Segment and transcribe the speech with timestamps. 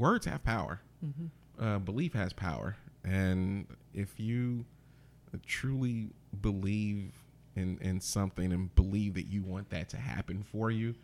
[0.00, 0.80] words have power.
[1.58, 4.64] Uh, belief has power, and if you
[5.46, 7.12] truly believe
[7.56, 10.94] in in something and believe that you want that to happen for you,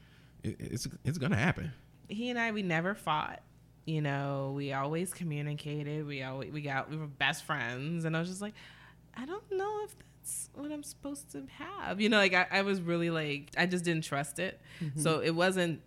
[0.43, 1.73] it, it's it's gonna happen.
[2.09, 3.43] he and I we never fought.
[3.85, 6.07] You know, we always communicated.
[6.07, 8.55] We always we got we were best friends, and I was just like,
[9.17, 12.01] I don't know if that's what I'm supposed to have.
[12.01, 14.61] You know, like I, I was really like I just didn't trust it.
[14.97, 15.83] So it wasn't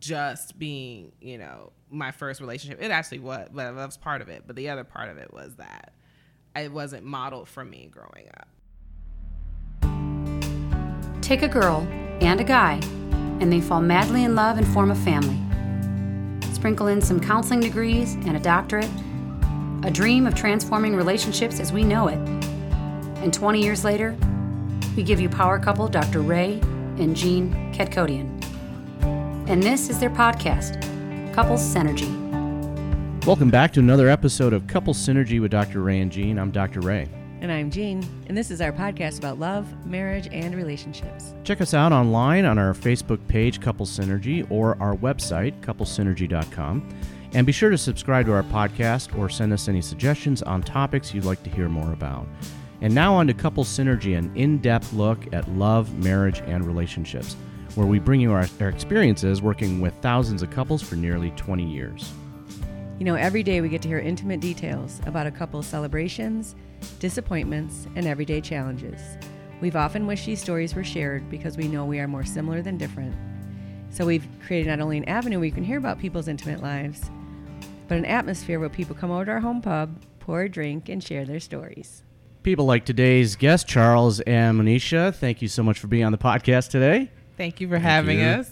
[0.00, 2.82] just being you know my first relationship.
[2.82, 4.44] It actually was, but that was part of it.
[4.46, 5.92] But the other part of it was that
[6.56, 8.48] it wasn't modeled for me growing up.
[11.22, 11.86] Take a girl
[12.20, 12.80] and a guy,
[13.40, 15.40] and they fall madly in love and form a family.
[16.52, 18.90] Sprinkle in some counseling degrees and a doctorate,
[19.82, 22.18] a dream of transforming relationships as we know it.
[23.22, 24.16] And 20 years later,
[24.96, 26.20] we give you power couple Dr.
[26.20, 26.60] Ray
[26.98, 28.33] and Jean Ketkodian.
[29.46, 30.80] And this is their podcast,
[31.34, 32.08] Couples Synergy.
[33.26, 35.82] Welcome back to another episode of Couple Synergy with Dr.
[35.82, 36.38] Ray and Jean.
[36.38, 36.80] I'm Dr.
[36.80, 37.10] Ray.
[37.42, 41.34] And I'm Jean, and this is our podcast about love, marriage, and relationships.
[41.44, 46.88] Check us out online on our Facebook page, Couple Synergy, or our website, couplesynergy.com.
[47.34, 51.12] And be sure to subscribe to our podcast or send us any suggestions on topics
[51.12, 52.26] you'd like to hear more about.
[52.80, 57.36] And now on to Couple Synergy, an in depth look at love, marriage, and relationships,
[57.74, 61.64] where we bring you our, our experiences working with thousands of couples for nearly 20
[61.64, 62.12] years.
[62.98, 66.54] You know, every day we get to hear intimate details about a couple's celebrations,
[67.00, 69.00] disappointments, and everyday challenges.
[69.60, 72.78] We've often wished these stories were shared because we know we are more similar than
[72.78, 73.14] different.
[73.90, 77.10] So we've created not only an avenue where you can hear about people's intimate lives,
[77.88, 81.02] but an atmosphere where people come over to our home pub, pour a drink, and
[81.02, 82.02] share their stories.
[82.42, 86.18] People like today's guest, Charles and Manisha, thank you so much for being on the
[86.18, 87.10] podcast today.
[87.36, 88.26] Thank you for having you.
[88.26, 88.50] us.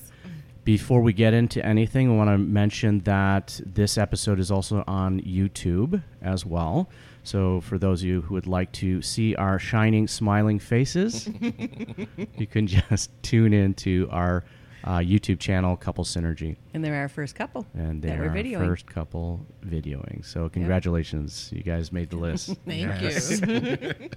[0.65, 5.21] Before we get into anything, I want to mention that this episode is also on
[5.23, 6.89] YouTube as well.
[7.25, 11.29] So, for those of you who would like to see our shining, smiling faces,
[12.37, 14.45] you can just tune in to our
[14.85, 16.57] uh, YouTube channel, Couple Synergy.
[16.75, 18.59] And they're our first couple And they're we're our videoing.
[18.59, 20.25] first couple videoing.
[20.25, 21.51] So, congratulations.
[21.53, 22.55] You guys made the list.
[22.67, 23.95] Thank you.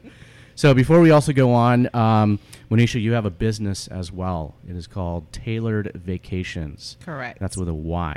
[0.56, 2.40] So before we also go on, um,
[2.72, 4.56] Monisha, you have a business as well.
[4.68, 6.98] It is called Tailored Vacations.
[7.04, 7.40] Correct.
[7.40, 8.16] That's with a Y.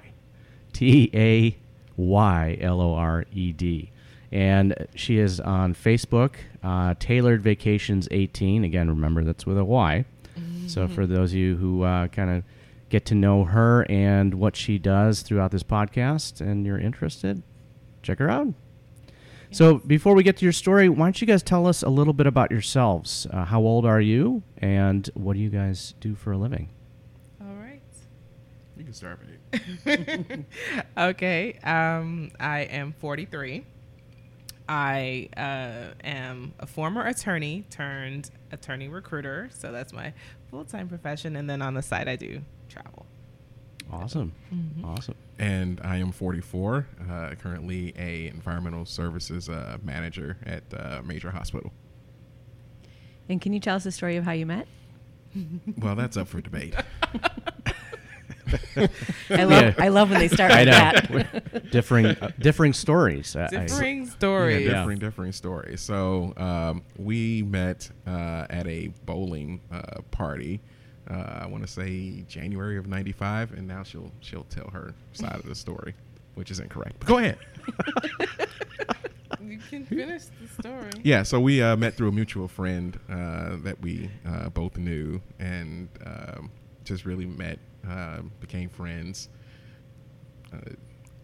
[0.72, 1.56] T A
[1.97, 3.91] Y L O R E D.
[4.31, 8.62] And she is on Facebook, uh, Tailored Vacations 18.
[8.62, 10.04] Again, remember that's with a Y.
[10.69, 12.44] So for those of you who uh, kind of
[12.91, 17.43] get to know her and what she does throughout this podcast and you're interested,
[18.03, 18.48] check her out.
[19.50, 22.12] So before we get to your story, why don't you guys tell us a little
[22.12, 23.26] bit about yourselves?
[23.32, 26.69] Uh, how old are you, and what do you guys do for a living?
[27.41, 27.81] All right.
[28.76, 29.20] You can start,
[29.53, 30.44] babe.
[30.98, 31.59] okay.
[31.64, 33.64] Um, I am 43.
[34.69, 39.48] I uh, am a former attorney turned attorney recruiter.
[39.53, 40.12] So that's my
[40.50, 41.36] full time profession.
[41.36, 43.06] And then on the side, I do travel.
[43.91, 44.84] Awesome, Mm-hmm.
[44.84, 45.15] awesome.
[45.38, 46.87] and I am 44.
[47.10, 51.72] Uh, currently, a environmental services uh, manager at uh, major hospital.
[53.31, 54.66] And can you tell us the story of how you met?
[55.78, 56.75] Well, that's up for debate.
[59.31, 59.75] I love Yeah.
[59.78, 61.19] I love when they start I like know.
[61.19, 61.71] that.
[61.71, 63.37] differing, uh, differing stories.
[63.37, 64.66] I- I- stories.
[64.66, 65.81] Yeah, different, different stories.
[65.82, 70.60] So um, we met uh, at a bowling uh, party.
[71.10, 75.36] Uh, I want to say January of '95, and now she'll she'll tell her side
[75.36, 75.94] of the story,
[76.34, 76.96] which is incorrect.
[76.98, 77.38] But go ahead.
[79.41, 80.91] You can finish the story.
[81.02, 85.20] Yeah, so we uh, met through a mutual friend uh, that we uh, both knew,
[85.38, 86.50] and um,
[86.84, 87.58] just really met,
[87.88, 89.28] uh, became friends.
[90.52, 90.58] Uh,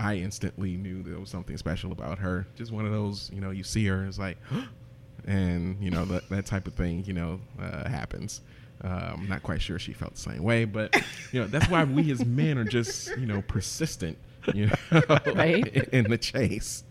[0.01, 2.47] I instantly knew there was something special about her.
[2.57, 4.39] Just one of those, you know, you see her, it's like,
[5.27, 8.41] and you know that that type of thing, you know, uh, happens.
[8.83, 10.95] Uh, I'm not quite sure she felt the same way, but
[11.33, 14.19] you know that's why we as men are just, you know, persistent,
[14.53, 14.75] you know,
[15.35, 15.67] Right.
[15.93, 16.85] in the chase.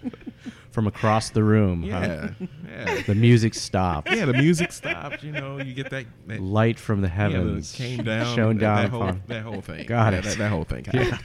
[0.71, 1.83] from across the room.
[1.83, 1.87] huh?
[1.99, 2.29] Yeah,
[2.67, 3.01] yeah.
[3.05, 4.09] The music stopped.
[4.11, 5.21] yeah, the music stopped.
[5.23, 8.57] You know, you get that, that Light from the yeah, the heavens came down, shone
[8.57, 9.23] that, down that whole, upon.
[9.27, 9.85] that whole thing.
[9.87, 10.23] Got Yeah, it.
[10.25, 10.85] That, that whole thing.
[10.85, 11.19] happened.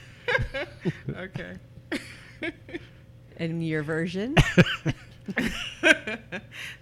[1.17, 1.57] okay.
[3.39, 4.35] And your version?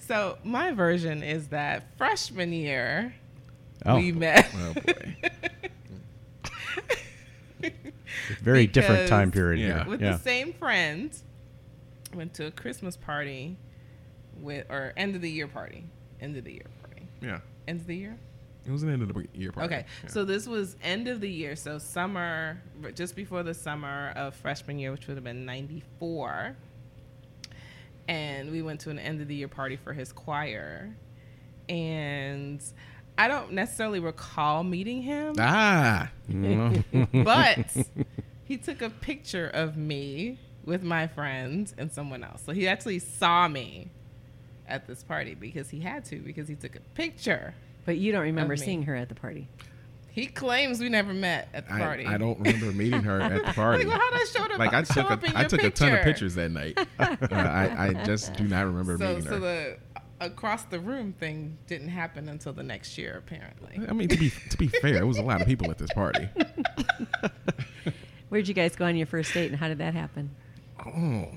[0.01, 3.15] So my version is that freshman year
[3.87, 4.49] Oh, we met.
[4.55, 5.17] Oh boy.
[8.43, 9.83] very different time period Yeah.
[9.85, 9.91] here.
[9.91, 10.13] with yeah.
[10.13, 11.11] the same friend
[12.15, 13.57] went to a christmas party
[14.41, 15.85] with or end of the year party
[16.21, 17.41] end of the year party Yeah.
[17.69, 18.17] end of the year
[18.67, 19.75] It was an end of the year party.
[19.75, 20.09] Okay, Yeah.
[20.11, 22.61] so this was end of the year, so summer,
[22.95, 26.57] just before the summer of freshman year, which would have been '94,
[28.09, 30.97] and we went to an end of the year party for his choir,
[31.69, 32.61] and
[33.19, 36.11] I don't necessarily recall meeting him, ah,
[37.13, 37.59] but
[38.45, 42.43] he took a picture of me with my friends and someone else.
[42.45, 43.91] So he actually saw me
[44.69, 47.55] at this party because he had to because he took a picture.
[47.85, 49.49] But you don't remember seeing her at the party.
[50.11, 52.07] He claims we never met at the I, party.
[52.07, 53.85] I don't remember meeting her at the party.
[53.85, 54.59] Like, well, how did I show up?
[54.59, 56.51] like I show took up in a, I your took a ton of pictures that
[56.51, 56.79] night.
[56.99, 59.39] Uh, I, I just do not remember So, meeting so her.
[59.39, 59.77] the
[60.21, 63.81] across the room thing didn't happen until the next year, apparently.
[63.89, 65.93] I mean, to be to be fair, it was a lot of people at this
[65.93, 66.29] party.
[68.29, 70.31] Where'd you guys go on your first date and how did that happen?
[70.85, 71.29] Oh,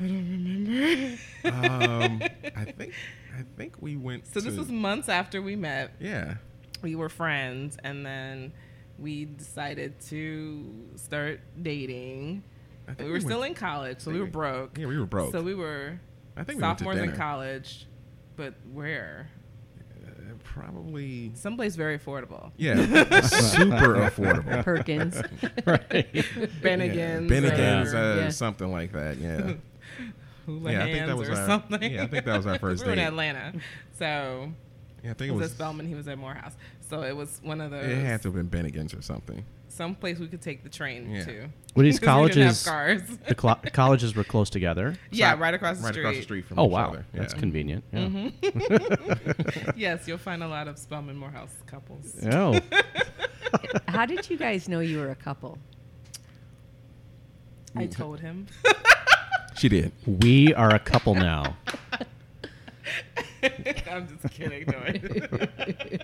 [0.00, 1.18] I don't remember.
[1.44, 2.22] um,
[2.56, 2.94] I think
[3.36, 4.26] I think we went.
[4.26, 5.92] So this was months after we met.
[6.00, 6.34] yeah.
[6.82, 8.52] We were friends, and then
[8.98, 12.42] we decided to start dating.
[12.88, 14.78] I think We were still went- in college, so we were broke.
[14.78, 15.32] Yeah, we were broke.
[15.32, 16.00] So we were
[16.38, 17.86] I think we sophomores in college,
[18.40, 19.28] but where?
[20.02, 21.30] Uh, probably.
[21.34, 22.52] Someplace very affordable.
[22.56, 22.74] Yeah,
[23.20, 24.64] super affordable.
[24.64, 25.16] Perkins.
[25.66, 26.12] right.
[26.62, 28.28] Bennigan's, Yeah, Bennigan's, or uh, Yeah.
[28.30, 29.18] something like that.
[29.18, 29.52] Yeah.
[30.46, 31.92] Hula yeah, I think that was our- something.
[31.92, 32.98] yeah, I think that was our first we were in.
[33.00, 33.52] Atlanta,
[33.98, 34.50] so
[35.04, 35.50] Yeah, I think it it was was.
[35.50, 35.86] at Spelman.
[35.86, 36.56] He was at Morehouse,
[36.90, 37.84] so it was one of those.
[37.86, 39.44] It had to have been Bennigan's or something.
[39.68, 41.24] some place we could take the train Yeah.
[41.24, 41.48] to.
[41.76, 43.06] Were these 'Cause we didn't have colleges?
[43.08, 43.18] cars.
[43.28, 44.96] The cl- colleges were close together.
[45.12, 46.02] yeah, So- right across the right street.
[46.02, 47.06] across the street from Oh each wow, other.
[47.14, 47.40] that's yeah.
[47.40, 47.84] convenient.
[47.92, 47.98] Yeah.
[48.00, 49.70] Mm-hmm.
[49.78, 52.16] yes, you'll find a lot of Spelman Morehouse couples.
[52.32, 52.58] Oh,
[53.88, 55.56] how did you guys know you were a couple?
[57.76, 58.48] I told him.
[59.56, 59.92] She did.
[60.04, 61.56] we are a couple now.
[63.42, 64.66] I'm just kidding.
[64.66, 65.98] No, I-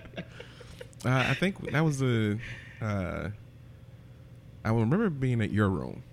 [1.07, 2.37] Uh, I think that was the.
[2.81, 3.29] Uh,
[4.65, 6.03] I remember being at your room,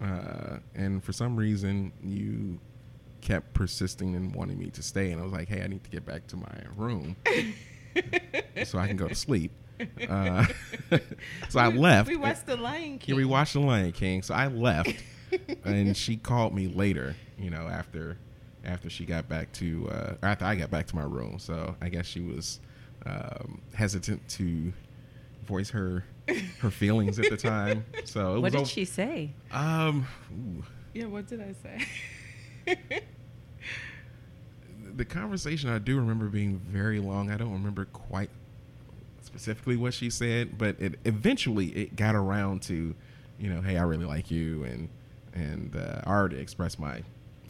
[0.00, 2.58] uh, and for some reason you
[3.20, 5.90] kept persisting in wanting me to stay, and I was like, "Hey, I need to
[5.90, 7.16] get back to my room
[8.64, 9.52] so I can go to sleep."
[10.08, 10.46] Uh,
[11.50, 12.08] so I We- left.
[12.08, 13.16] We watched The Lion Yeah, King.
[13.16, 14.22] we watched The Lion King.
[14.22, 14.94] So I left,
[15.64, 17.14] and she called me later.
[17.38, 18.16] You know, after
[18.64, 21.38] after she got back to uh, after I got back to my room.
[21.38, 22.60] So I guess she was
[23.06, 24.72] um, hesitant to
[25.44, 26.04] voice her
[26.60, 27.84] her feelings at the time.
[28.04, 29.30] So it What was did o- she say?
[29.52, 30.64] Um, ooh.
[30.94, 32.74] Yeah, what did I say?
[34.96, 37.30] the conversation I do remember being very long.
[37.30, 38.30] I don't remember quite
[39.22, 42.94] specifically what she said, but it eventually it got around to,
[43.38, 44.88] you know, hey, I really like you, and
[45.34, 47.02] and uh, I already expressed my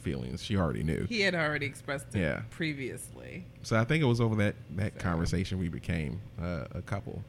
[0.05, 0.43] feelings.
[0.45, 1.07] She already knew.
[1.09, 2.43] he had already expressed it Yeah.
[2.51, 3.45] previously.
[3.63, 7.23] So I think it was over that that So- conversation we became uh, a couple.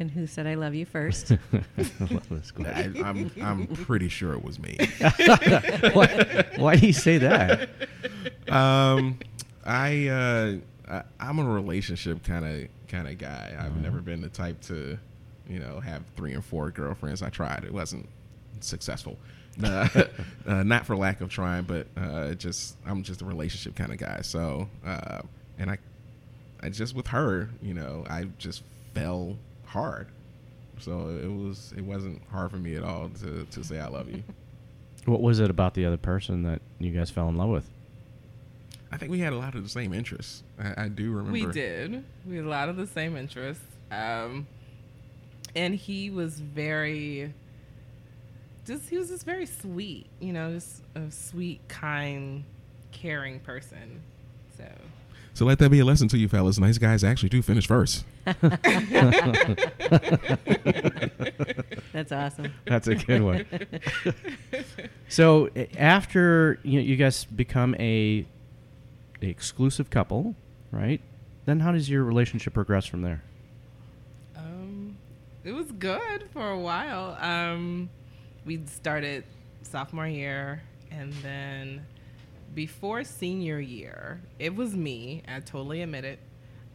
[0.00, 1.32] And who said I love you first?
[1.52, 1.58] I
[1.98, 3.02] love this question.
[3.04, 4.76] I, I'm I'm pretty sure it was me.
[5.92, 7.68] why, why do you say that?
[8.48, 9.18] um,
[9.66, 10.56] I, uh,
[10.88, 13.56] I I'm a relationship kind of kind of guy.
[13.58, 14.96] I've never been the type to,
[15.48, 17.20] you know, have three and four girlfriends.
[17.20, 17.64] I tried.
[17.64, 18.08] It wasn't
[18.60, 19.18] successful.
[19.64, 19.88] Uh,
[20.46, 23.98] uh, not for lack of trying, but uh, just I'm just a relationship kind of
[23.98, 24.20] guy.
[24.22, 25.20] So, uh,
[25.58, 25.78] and I,
[26.62, 28.62] I just with her, you know, I just
[28.94, 30.06] fell hard.
[30.78, 34.08] So it was it wasn't hard for me at all to to say I love
[34.08, 34.22] you.
[35.04, 37.70] What was it about the other person that you guys fell in love with?
[38.92, 40.42] I think we had a lot of the same interests.
[40.58, 41.32] I, I do remember.
[41.32, 42.04] We did.
[42.26, 43.64] We had a lot of the same interests.
[43.90, 44.46] Um,
[45.54, 47.32] and he was very,
[48.68, 52.44] just, he was just very sweet, you know, just a sweet, kind,
[52.92, 54.02] caring person.
[54.56, 54.64] So,
[55.34, 56.58] So let that be a lesson to you, fellas.
[56.58, 58.04] Nice guys actually do finish first.
[61.92, 62.52] That's awesome.
[62.66, 63.46] That's a good one.
[65.08, 65.48] so
[65.78, 68.26] after you, you guys become a,
[69.22, 70.34] a exclusive couple,
[70.70, 71.00] right?
[71.46, 73.22] Then how does your relationship progress from there?
[74.36, 74.96] um,
[75.44, 77.16] it was good for a while.
[77.20, 77.88] Um,
[78.48, 79.24] we started
[79.60, 81.84] sophomore year, and then
[82.54, 85.22] before senior year, it was me.
[85.28, 86.18] I totally admit it.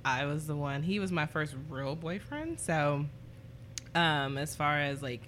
[0.05, 0.83] I was the one.
[0.83, 2.59] He was my first real boyfriend.
[2.59, 3.05] So,
[3.95, 5.27] um, as far as like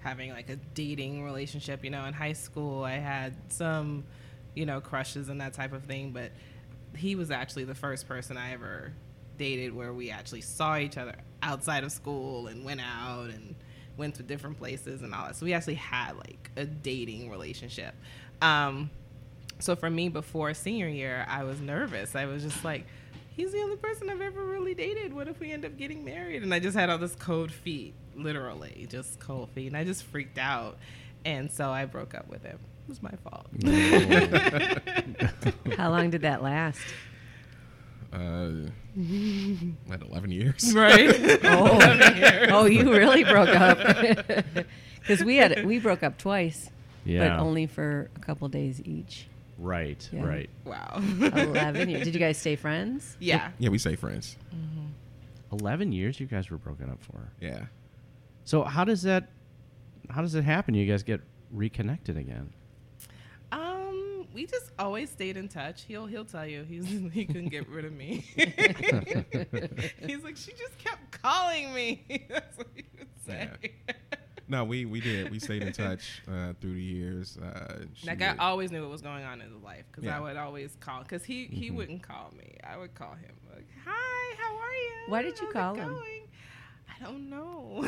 [0.00, 4.04] having like a dating relationship, you know, in high school, I had some,
[4.54, 6.10] you know, crushes and that type of thing.
[6.12, 6.30] But
[6.94, 8.92] he was actually the first person I ever
[9.38, 13.54] dated where we actually saw each other outside of school and went out and
[13.96, 15.36] went to different places and all that.
[15.36, 17.94] So we actually had like a dating relationship.
[18.42, 18.90] Um,
[19.58, 22.14] so for me, before senior year, I was nervous.
[22.14, 22.86] I was just like,
[23.30, 25.14] he's the only person I've ever really dated.
[25.14, 26.42] What if we end up getting married?
[26.42, 29.68] And I just had all this cold feet, literally, just cold feet.
[29.68, 30.78] And I just freaked out.
[31.24, 32.58] And so I broke up with him.
[32.84, 33.46] It was my fault.
[35.76, 36.80] How long did that last?
[38.12, 38.70] Uh,
[39.86, 40.72] what, 11 years?
[40.74, 41.38] right?
[41.44, 41.78] Oh,
[42.50, 43.78] oh, you really broke up.
[45.00, 46.68] Because we had we broke up twice,
[47.04, 47.28] Yeah.
[47.28, 49.28] but only for a couple days each.
[49.56, 50.08] Right.
[50.12, 50.24] Yeah.
[50.24, 50.50] Right.
[50.64, 51.00] wow.
[51.20, 52.02] Eleven years.
[52.02, 53.16] Did you guys stay friends?
[53.20, 53.52] yeah.
[53.60, 54.36] Yeah, we say friends.
[55.52, 57.30] Eleven years you guys were broken up for.
[57.40, 57.66] Yeah.
[58.42, 59.28] So how does that?
[60.10, 60.74] How does it happen?
[60.74, 61.20] You guys get
[61.52, 62.52] reconnected again?
[64.36, 65.84] We just always stayed in touch.
[65.84, 68.16] He'll he'll tell you he's he couldn't get rid of me.
[70.06, 72.04] he's like she just kept calling me.
[72.28, 73.48] That's what he would say.
[74.46, 75.30] No, we, we did.
[75.30, 77.38] We stayed in touch uh, through the years.
[77.38, 80.18] Uh, she Like I always knew what was going on in his life because Yeah.
[80.18, 81.76] I would always call because he he Mhm.
[81.76, 82.58] wouldn't call me.
[82.62, 84.92] I would call him like, "Hi, how are you?
[85.08, 85.88] Why did you How's call him?
[85.94, 86.22] going?"
[86.94, 87.84] I don't know.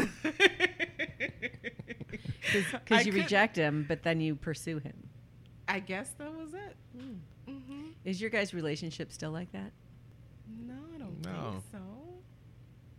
[2.52, 4.95] Because you could- reject him, but then you pursue him.
[5.68, 6.76] I guess that was it.
[7.46, 9.72] hmm Is your guys' relationship still like that?
[10.66, 11.50] No, I don't No.
[11.52, 11.78] think so.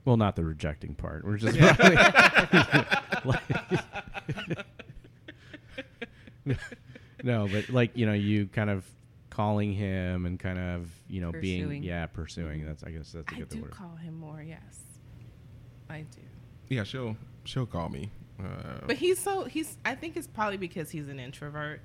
[0.06, 1.26] Well, not the rejecting part.
[1.26, 1.58] We're just
[7.24, 8.86] no, but like you know, you kind of
[9.30, 11.84] calling him and kind of you know being Pursuing.
[11.84, 12.66] yeah pursuing.
[12.66, 13.72] That's I guess that's a I good do word.
[13.72, 14.42] call him more.
[14.42, 14.80] Yes,
[15.90, 16.22] I do.
[16.76, 18.12] Yeah, she'll she'll call me.
[18.40, 19.78] Uh, But he's so he's.
[19.86, 21.82] I think it's probably because he's an introvert.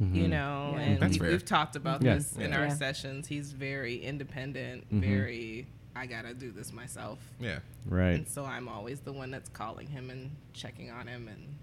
[0.00, 0.28] You Mhm.
[0.30, 0.80] know, Yeah.
[0.80, 1.30] and That's we, fair.
[1.30, 2.14] we've talked about Yeah.
[2.14, 2.58] this in Yeah.
[2.58, 2.74] our Yeah.
[2.74, 3.26] sessions.
[3.26, 5.00] He's very independent, Mhm.
[5.00, 5.66] very.
[5.94, 7.58] I gotta do this myself, yeah.
[7.84, 8.12] Right.
[8.14, 11.28] and so I'm always the one that's calling him and checking on him.
[11.28, 11.56] And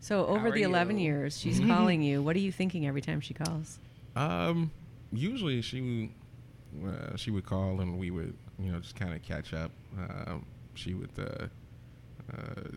[0.00, 1.04] So over the 11 you?
[1.04, 2.22] years, she's calling you.
[2.22, 3.78] What are you thinking every time she calls?
[4.16, 4.70] Um,
[5.12, 6.12] usually she
[6.84, 9.70] uh, she would call and we would you know just kind of catch up.
[9.96, 10.44] Um,
[10.74, 11.10] she would.
[11.18, 11.46] Uh,
[12.32, 12.68] uh,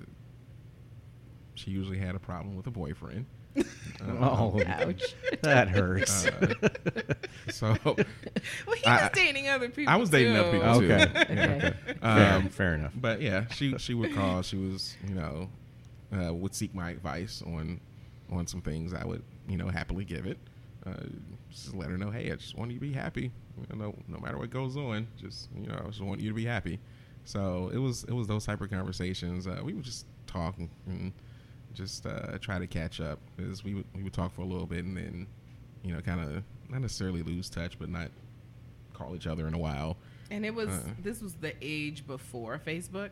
[1.55, 3.25] she usually had a problem with a boyfriend.
[4.05, 5.15] Oh, Ouch.
[5.43, 6.25] that hurts.
[6.25, 6.53] Uh,
[7.49, 7.95] so well,
[8.75, 9.93] he I- was dating other people.
[9.93, 10.57] I was dating other too.
[10.59, 10.91] people too.
[10.93, 11.03] Okay.
[11.31, 11.73] Okay.
[12.01, 12.91] fair, Um, fair enough.
[12.95, 14.41] But yeah, she she would call.
[14.41, 15.49] She was you know
[16.13, 17.79] uh, would seek my advice on
[18.29, 18.93] on some things.
[18.93, 20.37] I would you know happily give it.
[20.85, 20.91] Uh,
[21.49, 23.31] just let her know, hey, I just want you to be happy.
[23.71, 26.35] You know, no matter what goes on, just you know, I just want you to
[26.35, 26.77] be happy.
[27.23, 29.47] So it was it was those type of conversations.
[29.47, 31.13] Uh, we would just talk and, and
[31.73, 33.19] just uh, try to catch up.
[33.37, 35.27] Because we would we would talk for a little bit and then
[35.83, 38.09] you know kind of not necessarily lose touch, but not
[38.93, 39.97] call each other in a while.
[40.31, 40.81] And it was Uh.
[41.01, 43.09] this was the age before Facebook.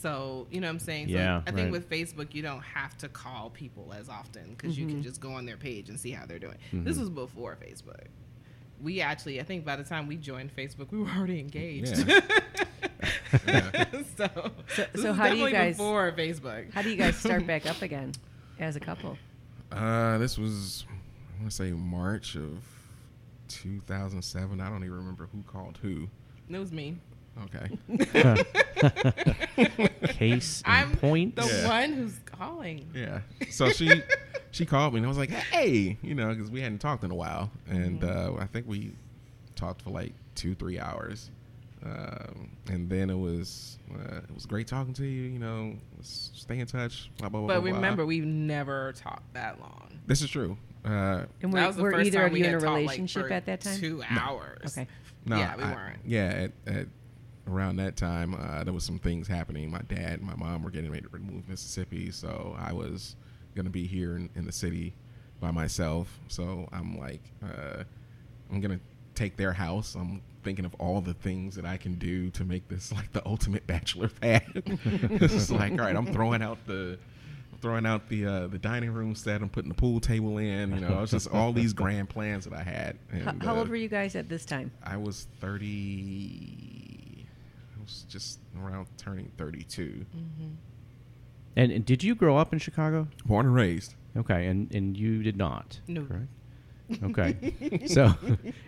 [0.00, 1.08] So, you know what I'm saying?
[1.08, 1.70] So Yeah, I think right.
[1.72, 4.94] with Facebook you don't have to call people as often because you Mm-hmm.
[4.96, 6.56] can just go on their page and see how they're doing.
[6.72, 8.06] This was before Facebook.
[8.80, 12.06] We actually I think by the time we joined Facebook we were already engaged.
[12.08, 12.20] Yeah.
[13.46, 13.84] Yeah.
[14.16, 14.28] so,
[14.74, 16.72] So- so how do you guys- before Facebook?
[16.72, 18.12] How do you guys start back up again
[18.58, 19.16] as a couple?
[19.70, 22.58] Uh, this was I want to say March of
[23.48, 24.60] 2007.
[24.60, 26.08] I don't even remember who called who.
[26.50, 26.96] It was me.
[27.44, 27.78] Okay.
[30.08, 31.34] Case in I'm point.
[31.36, 31.68] the Yeah.
[31.68, 32.90] one who's calling.
[32.94, 33.20] yeah.
[33.50, 34.02] So she
[34.50, 37.10] she called me and I was like, hey, you know, because we hadn't talked in
[37.10, 38.92] a while, and uh, I think we
[39.54, 41.30] talked for like two three hours.
[41.84, 45.22] Um, and then it was uh, it was great talking to you.
[45.24, 47.10] You know, stay in touch.
[47.18, 47.48] Blah blah blah.
[47.48, 47.76] But blah, blah.
[47.76, 49.88] remember, we've never talked that long.
[50.06, 50.56] this is true.
[50.84, 53.46] Uh, And that were, were either time of you in a talked, like, relationship at
[53.46, 53.78] that time?
[53.78, 54.76] Two hours.
[54.76, 54.88] Okay.
[55.26, 55.98] No, Yeah, we I- weren't.
[56.04, 56.86] Yeah, at, at
[57.46, 59.70] around that time, uh, there was some things happening.
[59.70, 63.14] My dad and my mom were getting ready to move Mississippi, so I was
[63.54, 64.94] gonna be here in, in the city
[65.40, 66.18] by myself.
[66.28, 67.84] So I'm like, uh,
[68.50, 68.80] I'm gonna
[69.14, 69.94] take their house.
[69.94, 73.24] I'm thinking of all the things that I can do to make this like the
[73.26, 74.42] ultimate bachelor pad.
[74.54, 76.98] it's like, all right, I'm throwing out the
[77.60, 79.40] throwing out the uh, the dining room set.
[79.40, 80.74] I'm putting the pool table in.
[80.74, 82.98] You know, it's just all these grand plans that I had.
[83.24, 84.70] How, And, how uh, old were you guys at this time?
[84.82, 87.26] I was 30.
[87.76, 90.04] I was just around turning 32.
[91.54, 93.08] And, and did you grow up in Chicago?
[93.26, 93.94] Born and raised.
[94.16, 95.80] Okay, and and you did not.
[95.86, 96.04] No.
[96.04, 96.28] Correct.
[97.02, 97.82] Okay.
[97.86, 98.12] so,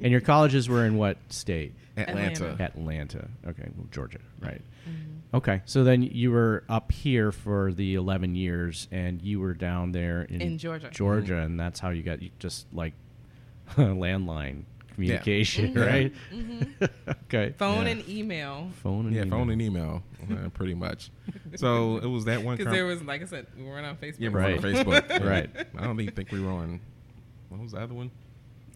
[0.02, 1.75] and your colleges were in what state?
[1.97, 2.50] Atlanta.
[2.50, 2.62] Atlanta.
[2.64, 3.28] Atlanta.
[3.47, 4.61] Okay, well, Georgia, right?
[4.88, 5.37] Mm-hmm.
[5.37, 9.93] Okay, so then you were up here for the eleven years, and you were down
[9.93, 10.90] there in, In Georgia.
[10.90, 11.43] Georgia, mm-hmm.
[11.47, 12.95] and that's how you got you just like
[13.76, 14.64] landline
[14.95, 16.81] communication, mm-hmm.
[16.81, 16.90] right?
[17.25, 17.54] okay.
[17.59, 17.93] Phone Yeah.
[17.93, 18.71] and email.
[18.83, 20.02] phone and Yeah, phone email.
[20.21, 21.11] and email, uh, pretty much.
[21.57, 22.57] So it was that one.
[22.57, 24.16] Because com- there was, like I said, we weren't on Facebook.
[24.21, 24.61] yeah, we were on Right.
[24.61, 25.25] Facebook.
[25.25, 25.50] Right.
[25.76, 26.81] I don't even think we were on.
[27.55, 28.11] What was the other one?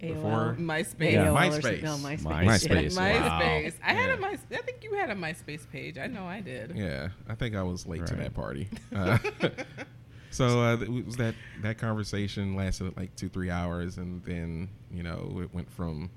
[0.01, 1.13] before MySpace.
[1.13, 1.27] Yeah.
[1.27, 1.83] AOL MySpace.
[1.83, 2.23] No, MySpace.
[2.23, 2.97] MySpace.
[2.97, 3.41] Wow.
[3.41, 3.75] MySpace.
[3.83, 4.19] I had a Yeah.
[4.21, 4.29] My.
[4.53, 5.99] I think you had a MySpace page.
[5.99, 6.77] I know I did.
[6.77, 8.69] Yeah, I think I was late to that party.
[8.95, 9.19] Uh,
[10.31, 15.03] so uh, it was that that conversation lasted like two three hours, and then you
[15.03, 16.11] know it went from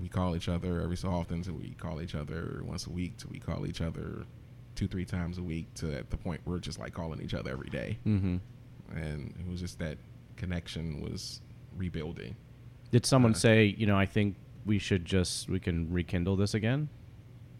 [0.00, 3.16] we call each other every so often to we call each other once a week
[3.18, 4.24] to we call each other
[4.76, 7.50] two three times a week to at the point we're just like calling each other
[7.50, 8.36] every day, Mm-hmm.
[8.96, 9.98] and it was just that
[10.36, 11.40] connection was
[11.78, 12.36] rebuilding.
[12.90, 16.54] Did someone Uh, say, you know, I think we should just we can rekindle this
[16.54, 16.88] again,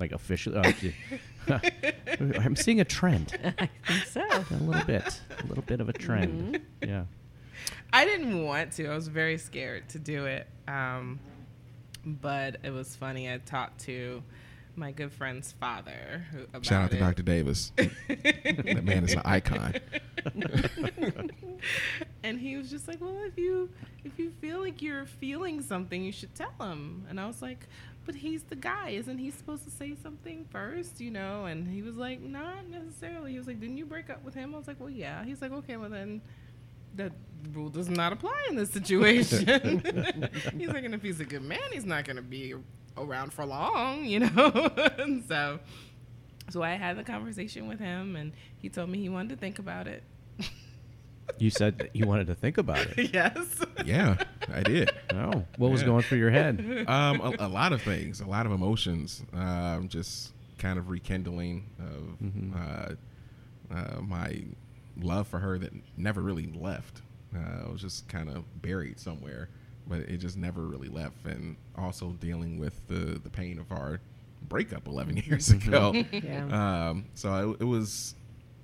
[0.01, 0.57] like officially?
[0.59, 0.73] Uh,
[2.21, 4.21] I'm seeing a trend, I think so.
[4.23, 6.61] a little bit, a little bit of a trend.
[6.83, 7.05] Yeah.
[7.93, 8.89] I didn't want to.
[8.89, 10.47] I was very scared to do it.
[10.69, 11.19] Um,
[12.05, 13.31] but it was funny.
[13.33, 14.23] I talked to
[14.77, 17.01] my good friend's father who, about Shout out to it.
[17.01, 17.23] Dr.
[17.23, 17.73] Davis.
[17.77, 19.75] that man is an icon.
[22.23, 23.71] and he was just like, "Well, if you
[24.05, 27.67] if you feel like you're feeling something, you should tell him." And I was like,
[28.07, 31.83] "But he's the guy, isn't he supposed to say something first, you know?" And he
[31.83, 34.67] was like, "Not necessarily." He was like, "Didn't you break up with him?" I was
[34.67, 36.21] like, "Well, yeah." He's like, "Okay, well then."
[36.97, 37.13] That
[37.53, 39.47] rule does not apply in this situation.
[40.59, 42.55] he's like, and if he's a good man, he's not going to be
[42.97, 44.71] around for long, you know.
[44.99, 45.61] and so,
[46.51, 49.59] so I had the conversation with him, and he told me he wanted to think
[49.59, 50.03] about it.
[51.39, 53.11] You said that you wanted to think about it.
[53.15, 53.37] yes.
[53.85, 54.17] Yeah,
[54.53, 54.91] I did.
[55.13, 55.87] Oh, what was Yeah.
[55.89, 56.85] going through your head?
[56.89, 61.65] um, a, a lot of things, a lot of emotions, um, just kind of rekindling
[61.79, 62.55] of Mhm.
[62.57, 64.43] uh, uh, my
[65.01, 67.03] love for her that never really left.
[67.35, 69.49] Uh, it was just kind of buried somewhere,
[69.87, 71.25] but it just never really left.
[71.27, 74.01] And also dealing with the the pain of our
[74.49, 75.93] breakup 11 years ago.
[76.13, 76.89] Yeah.
[76.89, 78.15] Um, so it, it was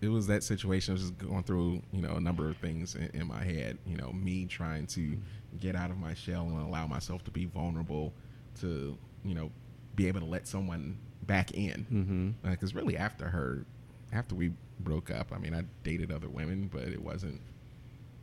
[0.05, 0.93] it was that situation.
[0.93, 3.79] I was just going through you know a number of things in, in my head.
[3.87, 5.17] You know, me trying to
[5.61, 8.13] get out of my shell and allow myself to be vulnerable
[8.61, 9.51] to you know
[9.97, 11.87] be able to let someone back in.
[11.93, 12.51] Mm-hmm.
[12.51, 13.65] Because really, after her,
[14.13, 17.41] after we broke up, I mean, I dated other women, but it wasn't.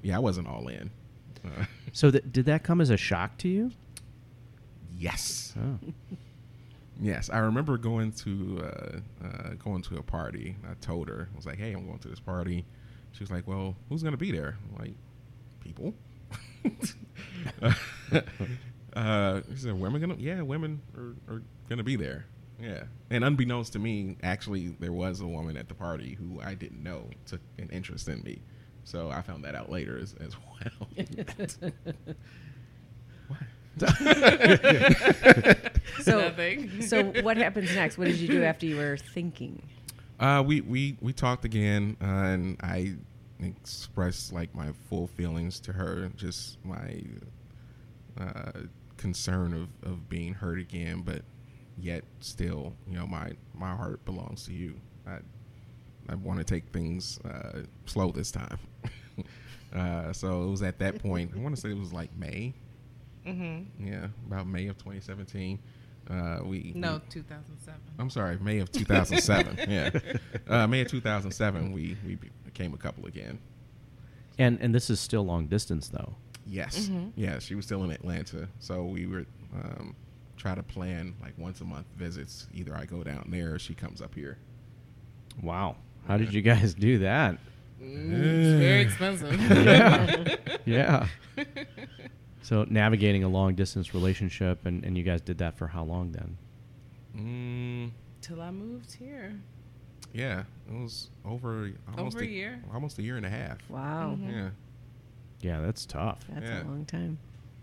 [0.02, 0.92] Yeah, I wasn't all in.
[1.46, 3.72] Uh, So th- did that come as a shock to you?
[4.98, 5.54] yes.
[5.58, 5.80] Oh.
[7.02, 10.56] Yes, I remember going to uh, uh, going to a party.
[10.70, 12.64] I told her I was like, "Hey, I'm going to this party."
[13.12, 14.96] She was like, "Well, who's gonna be there?" I'm like,
[15.60, 15.96] people.
[18.96, 20.16] uh, she said, "Women gonna?
[20.20, 22.26] Yeah, women are, are gonna be there."
[22.62, 26.54] Yeah, and unbeknownst to me, actually, there was a woman at the party who I
[26.54, 28.44] didn't know took an interest in me.
[28.84, 30.88] So I found that out later as, as well.
[36.02, 36.82] So, Nothing.
[36.82, 37.98] so what happens next?
[37.98, 39.62] What did you do after you were thinking?
[40.20, 42.96] Uh, we, we, we talked again, uh, and I
[43.40, 47.04] expressed like my full feelings to her, just my
[48.20, 48.62] uh,
[48.98, 51.22] concern of, of being hurt again, but
[51.78, 54.76] yet still, you know, my, my heart belongs to you.
[55.08, 55.18] I,
[56.10, 58.60] I want to take things uh, slow this time.
[59.76, 62.54] uh, so it was at that point, I want to say it was like May.
[63.26, 63.88] Mm-hmm.
[63.88, 65.60] Yeah, about May of 2017.
[66.10, 67.80] Uh, we No, we- 2007.
[68.00, 69.58] I'm sorry, May of 2007.
[69.70, 69.90] yeah,
[70.48, 71.72] uh, May of 2007.
[71.72, 73.40] We we became a couple again.
[74.40, 76.16] And and this is still long distance though.
[76.48, 77.38] Yes, yeah.
[77.40, 79.96] She was still in Atlanta, so we would um,
[80.38, 82.48] try to plan like once a month visits.
[82.54, 84.38] Either I go down there, or she comes up here.
[85.42, 85.76] Wow.
[86.08, 87.38] How did you guys do that?
[87.80, 89.40] It's very expensive.
[89.50, 90.36] Yeah.
[90.66, 91.08] yeah.
[92.44, 96.12] So navigating a long distance relationship and, and you guys did that for how long
[96.12, 96.38] then?
[97.16, 99.34] Mm, Till I moved here.
[100.14, 102.62] yeah, it was over almost Over a year.
[102.74, 103.58] almost a year and a half.
[103.70, 104.32] Wow, Mhm.
[104.32, 104.50] Yeah,
[105.42, 106.20] Yeah, that's tough.
[106.30, 106.64] that's Yeah.
[106.64, 107.18] a long time.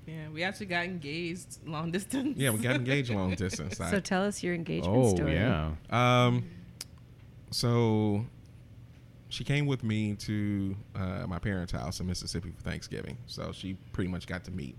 [0.07, 2.39] Yeah, we actually got engaged long distance.
[2.39, 2.51] yeah.
[2.51, 3.81] We got engaged long distance.
[3.81, 5.35] I- So tell us your engagement Oh story.
[5.35, 5.73] yeah.
[5.91, 6.45] Um,
[7.51, 8.25] so
[9.29, 13.19] she came with me to uh, my parents' house in Mississippi for Thanksgiving.
[13.27, 14.77] So she pretty much got to meet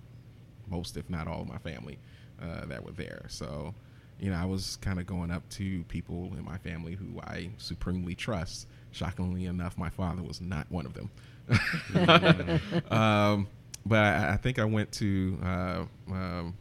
[0.68, 2.00] most, if not all, of my family
[2.42, 3.26] uh, that were there.
[3.28, 3.74] So,
[4.20, 7.52] you know, I was kind of going up to people in my family who I
[7.58, 8.68] supremely trust.
[8.92, 11.12] Shockingly enough, my father was not one of them.
[12.92, 13.48] um,
[13.86, 16.56] but I, I think I went to uh, um,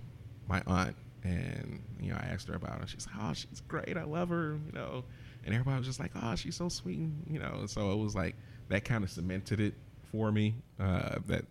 [0.46, 2.86] my aunt and you know I asked her about her.
[2.86, 3.96] She's "Oh, she's great.
[3.96, 5.04] I love her." You know,
[5.48, 8.14] and everybody was just like, "Oh, she's so sweet." And, you know, so it was
[8.14, 8.36] like
[8.68, 9.74] that kind of cemented it
[10.12, 11.46] for me uh, that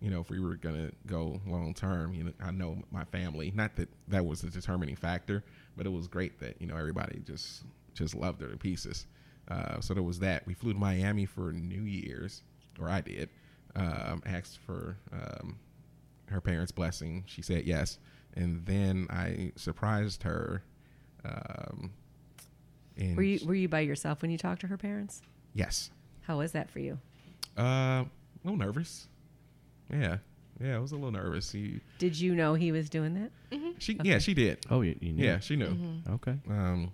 [0.00, 3.52] you know if we were gonna go long term, you know, I know my family.
[3.54, 5.44] Not that that was the determining factor,
[5.76, 9.06] but it was great that you know everybody just just loved her to pieces.
[9.48, 10.46] Uh, so there was that.
[10.46, 12.42] We flew to Miami for New Year's,
[12.80, 13.28] or I did.
[13.76, 15.58] Um, asked for um,
[16.30, 17.24] her parents' blessing.
[17.26, 17.98] She said yes,
[18.34, 20.62] and then I surprised her.
[21.26, 21.92] Um,
[22.96, 25.22] and Were you were you by yourself when you talked to her parents?
[25.54, 25.90] yes,
[26.22, 26.98] How was that for you?
[27.58, 28.06] uh, a
[28.44, 29.08] little nervous.
[29.92, 30.18] Yeah,
[30.60, 31.52] yeah, I was a little nervous.
[31.52, 33.60] He, Did you know he was doing that?
[33.78, 34.64] she, yeah, she did.
[34.70, 35.24] Oh, you, you knew.
[35.24, 35.76] Yeah, she knew.
[36.08, 36.36] Okay.
[36.48, 36.92] Um,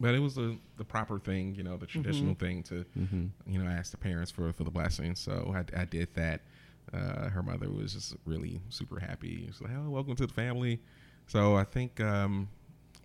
[0.00, 3.26] but it was the the proper thing, you know, the traditional thing to, Mm-hmm.
[3.46, 5.14] you know, ask the parents for for the blessing.
[5.16, 6.40] So I, I did that.
[6.92, 9.44] Uh, her mother was just really super happy.
[9.46, 10.80] She's like, "Oh, welcome to the family."
[11.26, 12.48] So I think um,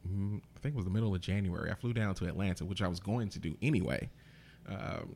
[0.06, 1.72] I think it was the middle of January.
[1.72, 4.10] I flew down to Atlanta, which I was going to do anyway.
[4.68, 5.16] Um,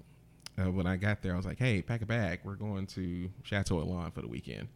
[0.58, 2.42] uh, when I got there, I was like, "Hey, pack a bag.
[2.44, 4.68] We're going to Chateau Elan for the weekend."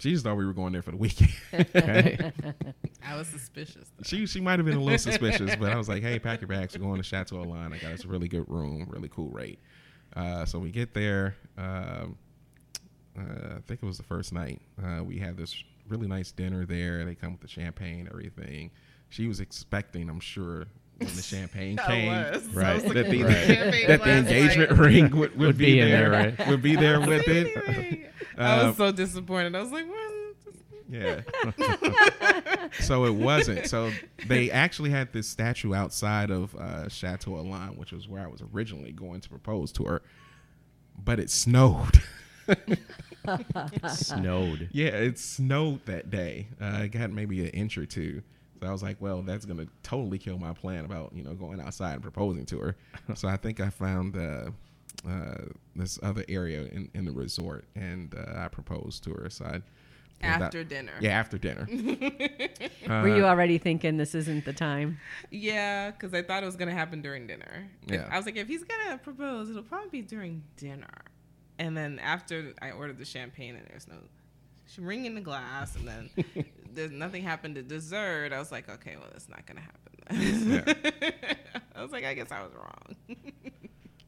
[0.00, 1.30] She just thought we were going there for the weekend.
[3.06, 3.90] I was suspicious.
[3.96, 4.02] though.
[4.04, 6.48] She she might have been a little suspicious, but I was like, "Hey, pack your
[6.48, 6.76] bags.
[6.76, 7.74] We're going to Chateau Elan.
[7.74, 9.58] I got us a really good room, really cool rate."
[10.16, 11.36] Uh, so we get there.
[11.58, 12.16] Um,
[13.18, 14.62] uh, I think it was the first night.
[14.82, 17.04] Uh, we had this really nice dinner there.
[17.04, 18.70] They come with the champagne, everything.
[19.08, 20.66] She was expecting, I'm sure,
[20.98, 22.10] when the champagne came,
[22.52, 22.82] Right.
[22.82, 23.22] that the, at the
[23.88, 26.48] that the engagement like, ring would, would, Would be, be there, there, right?
[26.48, 27.56] would be there with it.
[27.68, 29.54] Anyway, I Uh, was so disappointed.
[29.56, 29.96] I was like, what?
[30.88, 31.20] Yeah.
[32.80, 33.66] so it wasn't.
[33.68, 33.92] So
[34.26, 38.42] they actually had this statue outside of uh, Chateau Elan, which was where I was
[38.54, 40.02] originally going to propose to her,
[41.02, 42.02] but it snowed.
[42.52, 44.68] It snowed.
[44.72, 46.48] yeah, it snowed that day.
[46.60, 48.22] Uh, it got maybe an inch or two.
[48.60, 51.60] So I was like, well, that's gonna totally kill my plan about you know going
[51.60, 52.76] outside and proposing to her.
[53.14, 54.50] so I think I found uh,
[55.08, 55.34] uh,
[55.74, 59.30] this other area in, in the resort, and uh, I proposed to her.
[59.30, 59.62] So I pulled
[60.22, 60.92] out- After dinner.
[61.00, 61.66] Yeah, after dinner.
[62.88, 64.98] Were you already thinking this isn't the time?
[65.30, 67.66] Yeah, because I thought it was gonna happen during dinner.
[67.86, 68.08] Yeah.
[68.10, 70.88] I was like, if he's gonna propose, it'll probably be during dinner.
[71.60, 73.96] And then after I ordered the champagne and there's no
[74.78, 76.10] ring in the glass, and then
[76.74, 78.32] there's nothing happened to dessert.
[78.32, 79.86] I was like, okay, well, it's not gonna happen.
[80.08, 80.64] Then.
[81.76, 82.96] I was like, I guess I was wrong.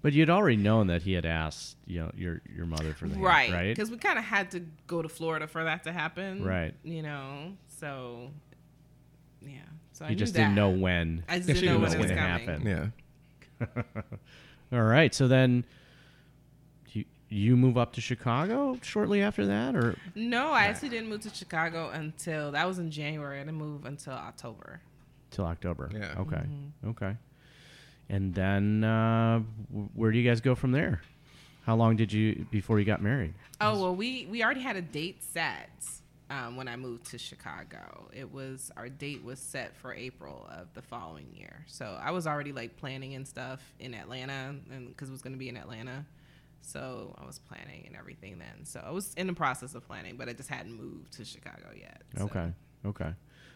[0.00, 3.14] But you'd already known that he had asked, you know, your your mother for the
[3.14, 3.68] hand, right, right?
[3.68, 6.42] Because we kind of had to go to Florida for that to happen.
[6.44, 6.74] Right.
[6.82, 8.30] You know, so
[9.46, 9.58] yeah.
[9.92, 10.60] So I You knew just didn't that.
[10.60, 11.22] know when.
[11.28, 12.66] I just didn't know knew when it it was was gonna coming.
[12.66, 12.92] happen.
[14.72, 14.76] Yeah.
[14.78, 15.14] All right.
[15.14, 15.64] So then
[17.32, 21.22] you you move up to Chicago shortly after that, or No, I actually didn't move
[21.22, 23.40] to Chicago until that was in January.
[23.40, 24.80] I didn't move until October.
[25.30, 25.90] till October?
[25.92, 26.14] Yeah.
[26.18, 26.36] Okay.
[26.36, 26.90] Mm-hmm.
[26.90, 27.16] Okay.
[28.08, 29.40] And then uh,
[29.94, 31.00] where do you guys go from there?
[31.64, 33.34] How long did you before you got married?
[33.60, 35.70] Oh well, we we already had a date set
[36.28, 38.10] um, when I moved to Chicago.
[38.12, 41.64] It was our date was set for April of the following year.
[41.66, 45.34] So I was already like planning and stuff in Atlanta, and because it was going
[45.34, 46.04] to be in Atlanta.
[46.62, 48.64] So I was planning and everything then.
[48.64, 51.68] So I was in the process of planning, but I just hadn't moved to Chicago
[51.78, 52.02] yet.
[52.16, 52.24] so.
[52.24, 52.52] Okay.
[52.86, 53.10] Okay.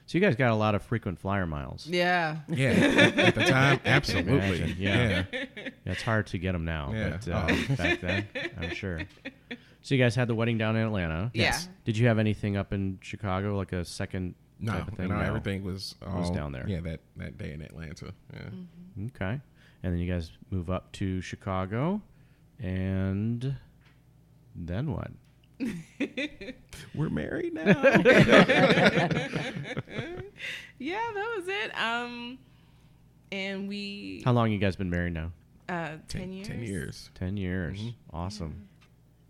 [0.06, 1.86] So you guys got a lot of frequent flyer miles.
[1.86, 2.36] Yeah.
[2.48, 2.68] Yeah.
[2.70, 4.74] At, at the time, absolutely.
[4.78, 5.24] Yeah.
[5.32, 5.44] yeah.
[5.56, 7.18] Yeah, it's hard to get them now, Yeah.
[7.24, 8.28] but uh, back then,
[8.60, 9.00] I'm sure.
[9.82, 11.30] So you guys had the wedding down in Atlanta.
[11.34, 11.58] Yeah.
[11.84, 15.08] Did you have anything up in Chicago, like a second No, type of thing?
[15.08, 16.68] no, everything was all was down there.
[16.68, 18.12] Yeah, that, that day in Atlanta.
[18.32, 19.06] Yeah.
[19.14, 19.40] Okay.
[19.82, 22.00] And then you guys move up to Chicago,
[22.60, 23.56] and
[24.54, 25.10] then what?
[26.94, 27.62] We're married now.
[30.78, 31.78] yeah, that was it.
[31.78, 32.38] Um,
[33.32, 35.32] and we How long you guys been married now?
[35.68, 36.46] uh ten years.
[36.46, 37.10] Ten years.
[37.14, 37.78] Ten years.
[37.78, 38.16] Mm-hmm.
[38.16, 38.68] Awesome.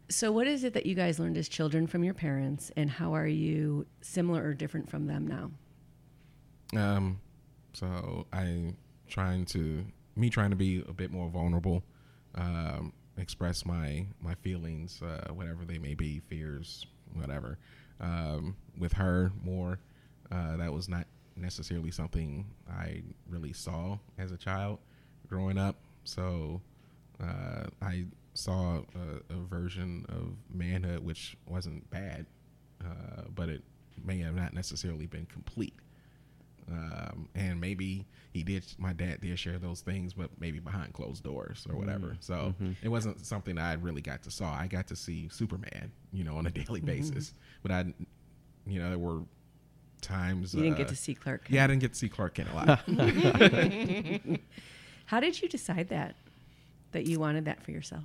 [0.08, 3.14] So, what is it that you guys learned as children from your parents, and how
[3.14, 5.50] are you similar or different from them now?
[6.78, 7.20] Um,
[7.72, 8.74] so I
[9.08, 9.84] trying to
[10.16, 11.82] me trying to be a bit more vulnerable,
[12.34, 17.58] um, express my my feelings, uh, whatever they may be, fears, whatever.
[18.00, 19.78] Um, with her more,
[20.30, 24.78] uh, that was not necessarily something I really saw as a child
[25.28, 25.76] growing up.
[26.04, 26.60] So
[27.22, 32.26] uh, I saw a, a version of manhood which wasn't bad,
[32.84, 33.62] uh, but it
[34.04, 35.74] may have not necessarily been complete
[36.70, 41.22] um, and maybe he did my dad did share those things but maybe behind closed
[41.22, 44.96] doors or whatever so it wasn't something i really got to saw i got to
[44.96, 47.84] see superman you know on a daily basis but i
[48.66, 49.20] you know there were
[50.00, 51.44] times You didn't uh, get to see Clark.
[51.44, 51.54] Kent.
[51.54, 52.80] yeah i didn't get to see clark kent a lot
[55.06, 56.16] How did you decide that?
[56.90, 58.02] That you wanted that for yourself?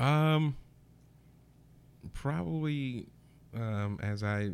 [0.00, 0.56] Um,
[2.14, 3.06] probably
[3.54, 4.52] um, as I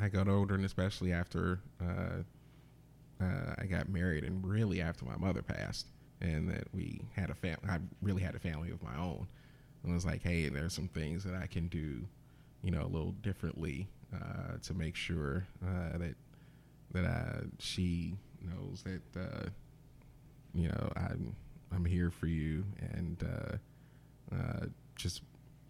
[0.00, 2.22] I got older, and especially after uh,
[3.20, 5.86] uh, I got married, and really after my mother passed,
[6.20, 7.68] and that we had a family.
[7.68, 9.26] I really had a family of my own.
[9.84, 12.04] And was like, hey, there's some things that I can do,
[12.62, 16.14] you know, a little differently uh, to make sure uh, that
[16.92, 19.48] that uh, she knows that uh,
[20.54, 21.34] you know I'm
[21.72, 25.22] I'm here for you and uh, uh, just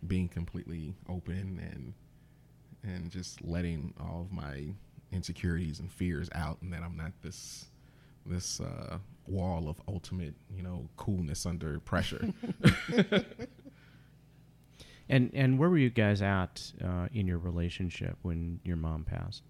[0.07, 1.95] being completely open and
[2.85, 4.67] and just letting all of my
[5.13, 7.67] insecurities and fears out and that I'm not this
[8.25, 12.33] this uh, wall of ultimate you know coolness under pressure.
[15.09, 19.45] And and where were you guys at uh, in your relationship when your mom passed?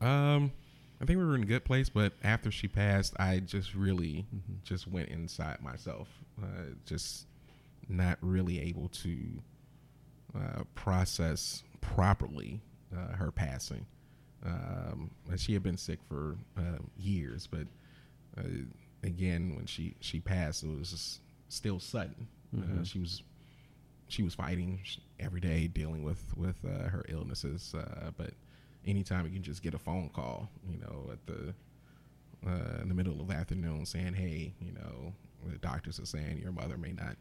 [0.00, 0.52] Um,
[1.00, 4.24] I think we were in a good place, but after she passed, I just really
[4.34, 4.54] Mm-hmm.
[4.64, 6.08] just went inside myself,
[6.42, 6.46] uh,
[6.86, 7.26] just
[7.88, 9.18] not really able to
[10.34, 12.62] uh, process properly
[12.96, 13.84] uh, her passing.
[14.44, 17.66] Um, and she had been sick for uh, years, but
[18.38, 18.42] uh,
[19.02, 22.28] again, when she she passed, it was still sudden.
[22.56, 22.86] Uh, Mhm.
[22.86, 23.22] she was
[24.08, 24.80] she was fighting
[25.18, 27.74] every day, dealing with with uh, her illnesses.
[27.74, 28.34] Uh, but
[28.86, 31.54] anytime you can just get a phone call, you know, at the
[32.46, 35.12] uh, in the middle of the afternoon, saying, "Hey, you know,
[35.50, 37.16] the doctors are saying your mother may not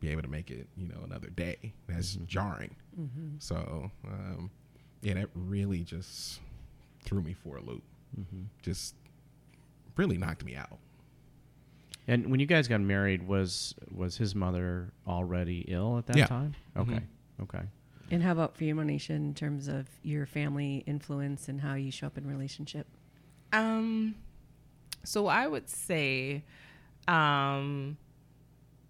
[0.00, 2.76] be able to make it, you know, another day." That's jarring.
[2.98, 3.28] Mm-hmm.
[3.40, 4.50] So, um,
[5.02, 6.40] yeah, that really just
[7.04, 7.82] threw me for a loop.
[8.18, 8.42] Mm-hmm.
[8.62, 8.94] Just
[9.96, 10.78] really knocked me out.
[12.08, 16.26] And when you guys got married, was was his mother already ill at that Yeah.
[16.26, 16.54] time?
[16.76, 17.42] Okay, Mhm.
[17.42, 17.62] okay.
[18.10, 21.90] And how about for you, Monisha, in terms of your family influence and how you
[21.90, 22.86] show up in relationship?
[23.52, 24.16] Um,
[25.04, 26.42] so I would say,
[27.08, 27.96] um,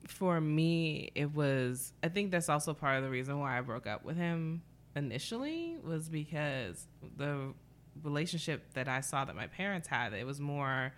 [0.06, 1.92] for me, it was.
[2.02, 4.62] I think that's also part of the reason why I broke up with him
[4.96, 7.54] initially was because the
[8.02, 10.92] relationship that I saw that my parents had, it was more,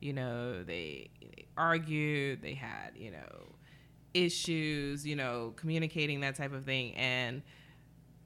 [0.00, 3.54] you know, they, they argued, they had, you know,
[4.14, 7.42] issues, you know, communicating that type of thing, and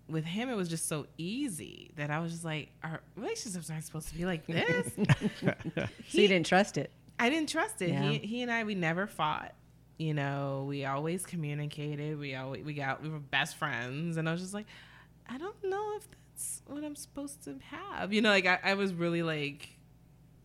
[0.08, 3.84] with him, it was just so easy that I was just like, our relationships aren't
[3.84, 4.90] supposed to be like this.
[6.08, 6.90] So you didn't trust it.
[7.18, 7.90] I didn't trust it.
[7.90, 8.02] Yeah.
[8.02, 9.54] He, he and I, we never fought.
[9.98, 12.18] You know, we always communicated.
[12.18, 14.66] We always we got we were best friends, and I was just like,
[15.26, 18.12] I don't know if that's what I'm supposed to have.
[18.12, 19.70] You know, like I, I was really like,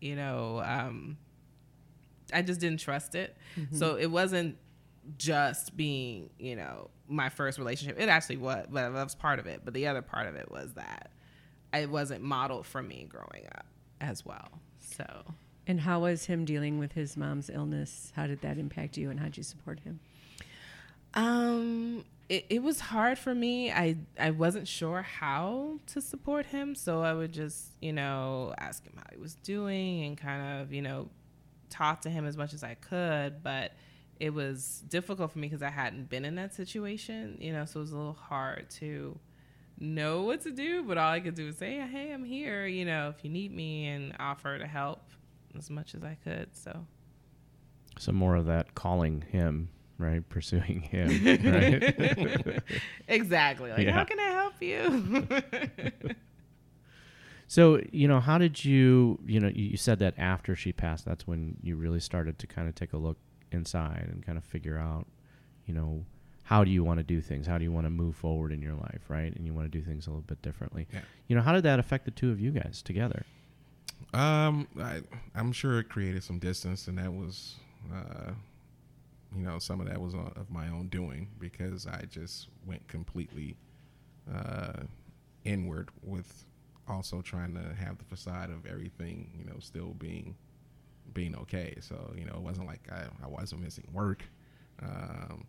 [0.00, 1.18] you know, um,
[2.32, 3.36] I just didn't trust it.
[3.72, 4.56] So it wasn't
[5.18, 8.00] just being, you know, my first relationship.
[8.00, 9.60] It actually was, but that was part of it.
[9.64, 11.10] But the other part of it was that
[11.74, 13.66] it wasn't modeled for me growing up
[14.00, 14.48] as well.
[14.80, 15.04] So.
[15.66, 18.12] And how was him dealing with his mom's illness?
[18.16, 20.00] How did that impact you, and how did you support him?
[21.14, 23.70] Um, it, it was hard for me.
[23.70, 28.82] I I wasn't sure how to support him, so I would just you know ask
[28.86, 31.10] him how he was doing and kind of you know
[31.68, 33.42] talk to him as much as I could.
[33.42, 33.72] But
[34.18, 37.80] it was difficult for me because I hadn't been in that situation, you know, so
[37.80, 39.18] it was a little hard to
[39.78, 40.82] know what to do.
[40.84, 43.52] But all I could do was say, "Hey, I'm here," you know, if you need
[43.54, 45.10] me, and offer to help
[45.58, 46.56] as much as I could.
[46.56, 46.86] So.
[47.98, 49.68] some more of that calling him,
[50.02, 50.28] right?
[50.28, 51.08] Pursuing him,
[51.44, 52.62] right?
[53.08, 53.70] exactly.
[53.70, 53.92] Like, Yeah.
[53.92, 55.26] how can I help you?
[57.46, 59.18] so you know, how did you?
[59.26, 62.46] You know, you you said that after she passed, that's when you really started to
[62.46, 63.18] kind of take a look
[63.50, 65.06] inside and kind of figure out,
[65.66, 66.04] you know,
[66.44, 67.46] how do you want to do things?
[67.46, 69.34] How do you want to move forward in your life, right?
[69.34, 70.86] And you want to do things a little bit differently.
[70.92, 71.00] Yeah.
[71.28, 73.24] You know, how did that affect the two of you guys together?
[74.14, 75.00] Um, I,
[75.34, 77.54] I'm sure it created some distance, and that was,
[77.94, 78.32] uh,
[79.36, 82.86] you know, some of that was on- of my own doing because I just went
[82.88, 83.56] completely
[84.32, 84.82] uh,
[85.44, 86.44] inward with
[86.88, 90.36] also trying to have the facade of everything, you know, still being
[91.14, 91.76] being okay.
[91.80, 94.22] So you know, it wasn't like I, I wasn't missing work.
[94.82, 95.44] Um,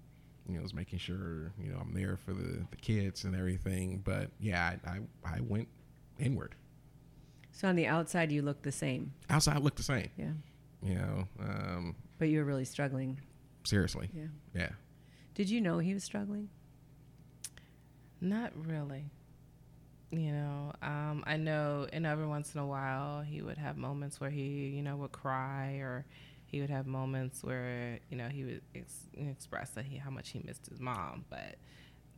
[0.48, 3.36] you know, it was making sure you know I'm there for the, the kids and
[3.36, 4.02] everything.
[4.04, 5.68] But yeah, I, I I went
[6.20, 6.56] inward.
[7.52, 9.14] So on the outside, you look the same.
[9.30, 10.10] Outside looked the same.
[10.18, 10.32] Yeah.
[10.82, 13.20] You know, um, But you were really struggling.
[13.64, 14.10] Seriously.
[14.14, 14.28] Yeah.
[14.54, 14.70] Yeah.
[15.36, 16.50] Did you know he was struggling?
[18.22, 19.06] Not really.
[20.12, 24.22] You know, um, I know, and every once in a while, he would have moments
[24.22, 26.06] where he, you know, would cry, or
[26.46, 30.30] he would have moments where, you know, he would ex- express that he how much
[30.30, 31.26] he missed his mom.
[31.32, 31.56] But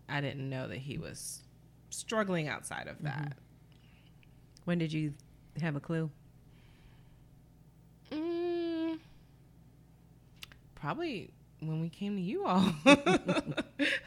[0.10, 1.42] I didn't know that he was
[1.90, 3.38] struggling outside of that.
[4.66, 5.14] When did you
[5.62, 6.12] have a clue?
[10.86, 12.72] Probably when we came to you all.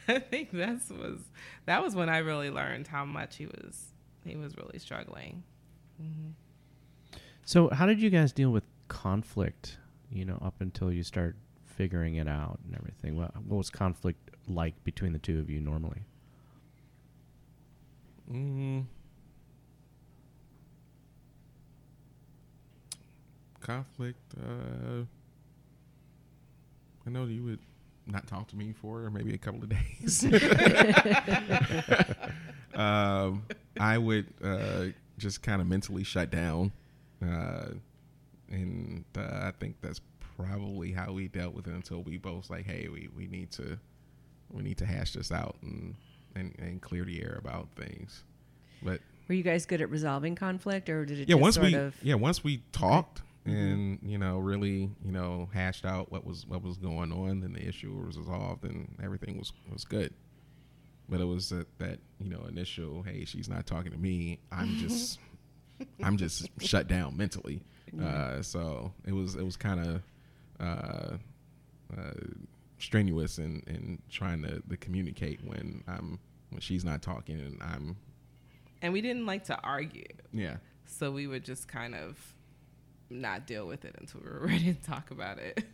[0.09, 1.19] I think that's was
[1.67, 3.87] that was when I really learned how much he was
[4.25, 5.43] he was really struggling.
[7.45, 9.79] So, how did you guys deal with conflict?
[10.13, 11.35] You know, up until you start
[11.67, 13.17] figuring it out and everything.
[13.17, 16.03] What, what was conflict like between the two of you normally?
[18.33, 18.85] Mm.
[23.61, 24.21] Conflict.
[24.41, 25.05] Uh,
[27.09, 27.61] I know you would
[28.07, 30.25] not talk to me for maybe a couple of days.
[32.75, 33.47] um,
[33.81, 36.71] I would uh, just kind of mentally shut down,
[37.23, 37.69] uh,
[38.51, 40.03] and uh, I think that's
[40.37, 43.79] probably how we dealt with it until we both like, hey, we, we need to
[44.53, 45.95] we need to hash this out and,
[46.35, 48.23] and and clear the air about things.
[48.83, 51.75] But Were you guys good at resolving conflict, or did it yeah, just once we
[51.75, 51.97] of?
[52.03, 53.23] yeah once we talked.
[53.51, 57.53] And you know really you know hashed out what was what was going on, then
[57.53, 60.13] the issue was resolved and everything was was good.
[61.09, 64.77] But it was that, that you know initial hey she's not talking to me I'm
[64.79, 65.19] just
[66.03, 67.63] I'm just shut down mentally.
[68.03, 70.03] Uh, so it was it was kind of
[70.61, 71.17] uh,
[71.97, 72.13] uh,
[72.79, 76.19] strenuous in, in trying to, to communicate when I'm
[76.51, 77.97] when she's not talking and I'm
[78.83, 80.05] And we didn't like to argue.
[80.33, 80.57] yeah
[80.87, 82.35] So we would just kind of
[83.11, 85.65] not deal with it until we were ready to talk about it.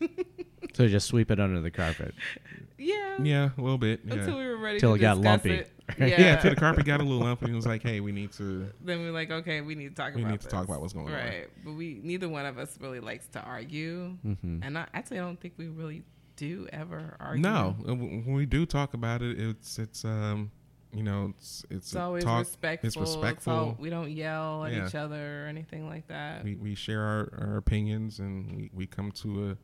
[0.74, 2.14] So just sweep it under the carpet.
[2.78, 3.16] yeah.
[3.22, 4.14] yeah a little bit yeah.
[4.14, 5.52] Until we were ready Until it got lumpy.
[5.52, 5.70] It.
[5.98, 6.36] Yeah, Yeah.
[6.36, 7.50] till the carpet got a little lumpy.
[7.50, 8.70] It was like, hey, we need to.
[8.82, 10.94] then we're like, okay, we need to talk We about need to talk about what's
[10.94, 11.12] going on.
[11.12, 11.48] Right.
[11.64, 14.16] But we neither one of us really likes to argue.
[14.22, 16.02] hmm And I actually I don't think we really
[16.36, 17.42] do ever argue.
[17.42, 20.50] No, uh, when we do talk about it, it's it's um,
[20.94, 22.38] you know, it's it's, It's always talk.
[22.40, 23.02] respectful.
[23.32, 24.86] It's all- we don't yell at Yeah.
[24.86, 26.44] each other or anything like that.
[26.44, 29.56] We we share our, our opinions and we, we come to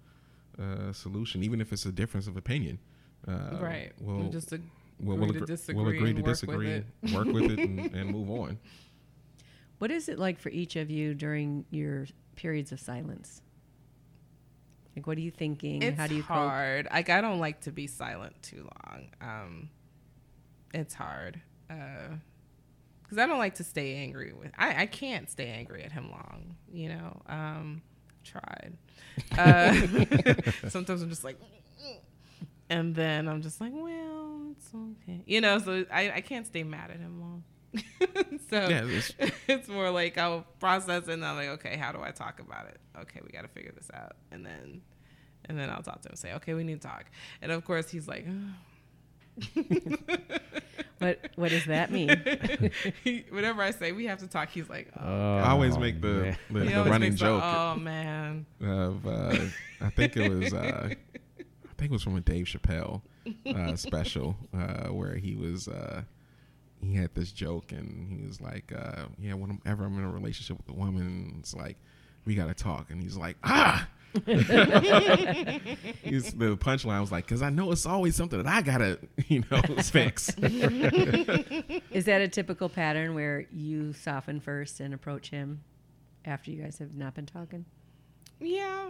[0.58, 2.78] a, a solution, even if it's a difference of opinion.
[3.28, 3.92] Uh, right.
[4.00, 4.62] We'll we just ag-
[4.98, 7.14] we'll, agree we'll, to agree, disagree we'll agree and to work with disagree, it.
[7.14, 8.58] work with it, and, and move on.
[9.78, 13.40] What is it like for each of you during your periods of silence?
[14.96, 15.82] Like, what are you thinking?
[15.82, 16.36] it's How do you cope?
[16.36, 16.88] hard.
[16.92, 19.06] Like I don't like to be silent too long.
[19.20, 19.70] Um,
[20.74, 24.50] it's hard because I don't like to stay angry with.
[24.58, 26.56] I I can't stay angry at him long.
[26.72, 27.22] You know.
[27.26, 27.82] Um,
[28.24, 28.76] tried.
[29.36, 29.72] Uh,
[30.68, 31.38] sometimes I'm just like,
[32.68, 34.70] and then I'm just like, well, it's
[35.02, 35.22] okay.
[35.26, 35.58] You know.
[35.58, 37.44] So I I can't stay mad at him long.
[38.50, 39.12] so Yeah, it's-
[39.48, 42.66] it's more like I'll process it and I'm like, okay, how do I talk about
[42.66, 42.80] it?
[43.00, 44.80] Okay, we got to figure this out, and then,
[45.44, 47.04] and then I'll talk to him and say, okay, we need to talk,
[47.42, 48.26] and of course he's like,
[51.00, 52.10] What What does that mean?
[53.04, 55.02] he, whenever I say we have to talk, he's like, oh.
[55.02, 56.38] Oh, I always make the man.
[56.50, 59.36] the, the always running makes the, joke oh man, of uh,
[59.80, 63.00] I think it was uh, I think it was from a Dave Chappelle
[63.46, 66.02] uh, special uh, where he was uh,
[66.82, 70.58] he had this joke and he was like uh, yeah whenever I'm in a relationship
[70.58, 71.78] with a woman it's like
[72.26, 73.88] we gotta talk and he's like ah
[76.02, 79.44] he's, the punchline was like because I know it's always something that I gotta you
[79.50, 85.62] know fix Is that a typical pattern where you soften first and approach him
[86.24, 87.64] after you guys have not been talking?
[88.40, 88.88] yeah.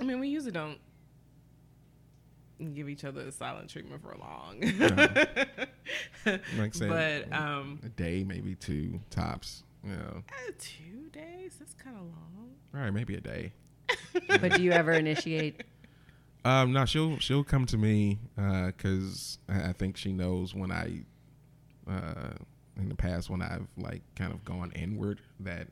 [0.00, 0.78] I mean, we usually don't
[2.74, 4.60] give each other a silent treatment for long.
[4.60, 5.70] like
[6.26, 6.88] I said
[7.30, 11.56] but um, a day maybe two tops you know eh, two days.
[11.58, 12.50] That's kind of long.
[12.74, 13.52] all right maybe a day
[14.28, 15.62] But do you ever initiate?
[16.44, 21.02] Um, no, she'll she'll come to me because I, I think she knows when I,
[21.90, 22.30] uh,
[22.78, 25.68] in the past when I've like kind of gone inward that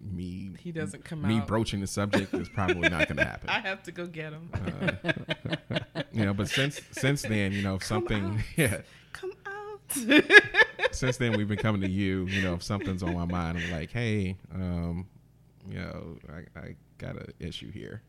[0.00, 1.46] me He doesn't come me out.
[1.46, 3.48] broaching the subject is probably not going to happen.
[3.48, 4.50] I have to go get him.
[4.52, 5.12] Uh,
[6.12, 8.38] you know, but since since then, you know, if something out.
[8.56, 8.80] yeah,
[9.12, 9.80] Come out.
[10.90, 12.26] since then we've been coming to you.
[12.26, 15.06] You know, if something's on my mind, I'm like, hey, um,
[15.68, 18.02] you know, I, I got an issue here.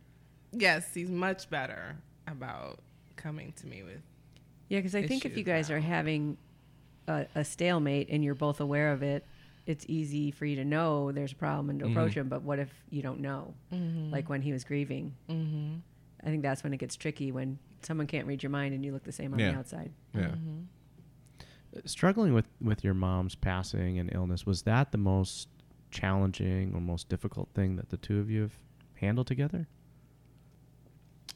[0.51, 1.95] yes, he's much better
[2.27, 2.79] about
[3.15, 4.01] coming to me with.
[4.69, 6.37] Yeah, because I think if you guys are having
[7.07, 9.25] a, a stalemate and you're both aware of it,
[9.65, 11.97] it's easy for you to know there's a problem and to mm-hmm.
[11.97, 12.27] approach him.
[12.27, 13.53] But what if you don't know?
[13.71, 14.11] Mm-hmm.
[14.11, 15.75] Like when he was grieving, Mm-hmm.
[16.25, 18.93] I think that's when it gets tricky when someone can't read your mind and you
[18.93, 19.51] look the same on Yeah.
[19.51, 19.91] the outside.
[20.13, 20.21] Yeah.
[20.27, 20.59] Mm-hmm.
[21.85, 25.49] Struggling with with your mom's passing and illness was that the most
[25.93, 28.53] challenging or most difficult thing that the two of you have
[28.95, 29.67] handled together?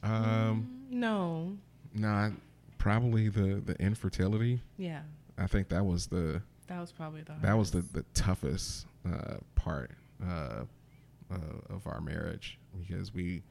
[0.02, 1.56] Um, No.
[1.94, 2.30] nah,
[2.78, 4.60] probably the the infertility.
[4.76, 5.02] Yeah.
[5.36, 7.34] I think that was the That was probably the.
[7.42, 9.90] that was the, the toughest uh, part
[10.24, 10.64] uh,
[11.30, 11.36] uh,
[11.74, 13.42] of our marriage because we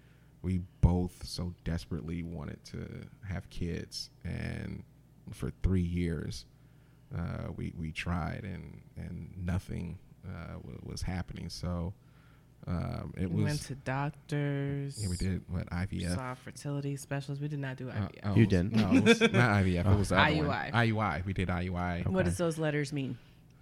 [0.41, 2.88] we both so desperately wanted to
[3.28, 4.84] have kids and
[5.32, 6.45] for three years
[7.18, 9.97] uh, we we tried and and nothing
[10.28, 11.93] uh, w- was happening so
[12.67, 15.01] um, it we was went to doctors.
[15.01, 17.41] yeah we did what IVF Saw fertility specialists.
[17.41, 18.09] We did not do Uh, IVF.
[18.25, 18.73] oh, You was- didn't?
[18.73, 20.45] no it was not IVF it was the other one.
[20.47, 20.71] IUI.
[20.73, 23.17] IUI we did IUI What does those letters mean?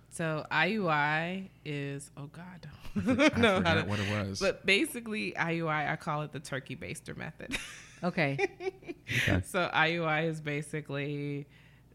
[0.09, 4.39] So IUI is oh god, I don't know how forgot to- what it was.
[4.39, 7.57] But basically, IUI I call it the turkey baster method.
[8.03, 8.37] Okay.
[8.61, 9.41] Okay.
[9.45, 11.47] so IUI is basically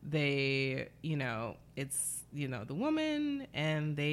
[0.02, 4.12] they, you know, it's you know the woman and they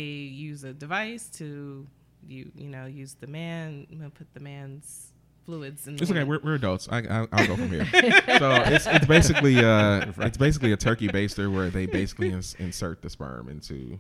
[0.50, 1.86] use a device to
[2.28, 5.12] you you know use the man you put the man's
[5.46, 5.96] fluids in.
[5.96, 6.24] The It's okay.
[6.24, 6.88] We're, we're adults.
[6.92, 7.86] I, I, I'll go from here.
[8.40, 13.02] so it's, it's basically uh, it's basically a turkey baster where they basically ins- insert
[13.02, 14.00] the sperm into.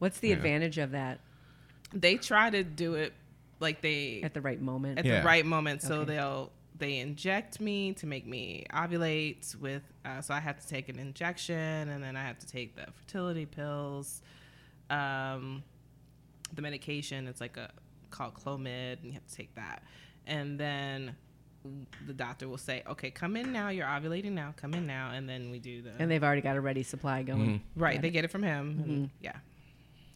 [0.00, 0.36] What's the Yeah.
[0.36, 1.20] advantage of that
[1.94, 3.12] they try to do it
[3.60, 4.98] like they at the right moment?
[4.98, 5.20] at Yeah.
[5.20, 5.82] the right moment.
[5.82, 6.14] So Okay.
[6.16, 9.82] they'll they inject me to make me ovulate with.
[10.04, 12.86] Uh, so I have to take an injection, and then I have to take the
[12.92, 14.22] fertility pills,
[14.90, 15.62] um,
[16.54, 17.26] the medication.
[17.26, 17.70] It's like a
[18.10, 19.82] called Clomid, and you have to take that,
[20.26, 21.14] and then
[22.06, 23.68] the doctor will say, "Okay, come in now.
[23.68, 24.54] You're ovulating now.
[24.56, 27.22] Come in now," and then we do the and they've already got a ready supply
[27.22, 27.62] going.
[27.76, 28.00] right.
[28.00, 28.80] They get it from him.
[28.86, 29.36] and- yeah,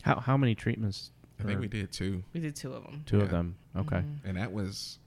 [0.03, 1.11] How how many treatments?
[1.41, 3.03] I think we did two, we did two of them.
[3.05, 3.57] Two of them.
[3.77, 4.05] Okay.
[4.25, 5.01] and that was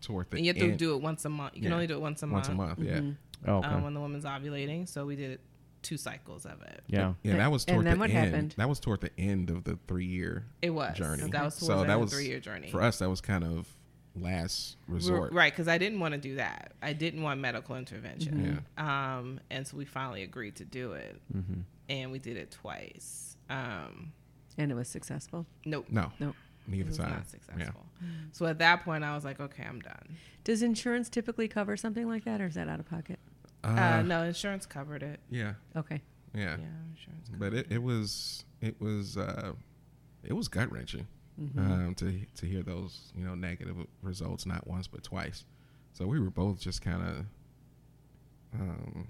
[0.00, 1.54] toward the And you have to end, do it once a month.
[1.54, 1.74] You can Yeah.
[1.74, 2.48] only do it once a month.
[2.48, 2.78] once a month.
[2.78, 2.88] month.
[2.90, 3.50] Yeah, Mm-hmm.
[3.50, 3.68] Oh, okay.
[3.68, 4.88] um, when the woman's ovulating.
[4.88, 5.40] So we did
[5.82, 6.82] two cycles of it.
[6.88, 7.14] yeah.
[7.22, 7.36] yeah.
[7.36, 8.18] That was And toward then the what end.
[8.32, 8.54] happened?
[8.58, 11.30] That was toward the end of the three year It was journey.
[11.30, 12.70] That was So towards that the was- three year journey.
[12.70, 13.68] For us, that was kind of
[14.16, 15.32] last resort.
[15.32, 16.72] Right, because I didn't want to do that.
[16.82, 18.60] I didn't want medical intervention.
[18.78, 19.16] Yeah.
[19.18, 21.60] Um, and so we finally agreed to do it, Mm-hmm.
[21.88, 23.36] and we did it twice.
[23.48, 24.12] Um,
[24.56, 25.46] And it was successful.
[25.64, 26.34] nope, No, Nope.
[26.68, 27.10] It neither was time.
[27.10, 27.86] not successful.
[28.32, 30.16] So at that point, I was like, okay, I'm done.
[30.44, 33.18] Does insurance typically cover something like that, or is that out of pocket?
[33.64, 33.98] Yeah.
[33.98, 35.18] Uh, no, insurance covered it.
[35.30, 35.54] Yeah.
[35.76, 36.00] Okay.
[36.34, 36.56] Yeah.
[36.58, 37.30] Yeah, insurance.
[37.36, 39.52] But it, it was it was uh,
[40.24, 41.06] it was gut wrenching
[41.40, 41.58] Mm-hmm.
[41.60, 45.44] um, to to hear those you know negative results not once but twice.
[45.92, 49.06] So we were both just kind of um,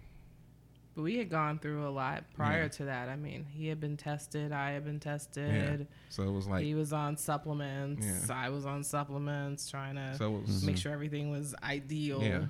[0.99, 2.69] But we had gone through a lot prior Yeah.
[2.71, 3.09] to that.
[3.09, 4.51] I mean, he had been tested.
[4.51, 5.79] I had been tested.
[5.83, 5.87] Yeah.
[6.09, 8.05] so it was like he was on supplements.
[8.05, 8.35] Yeah.
[8.37, 12.21] I was on supplements, trying to so was make sure everything was ideal.
[12.21, 12.47] yeah.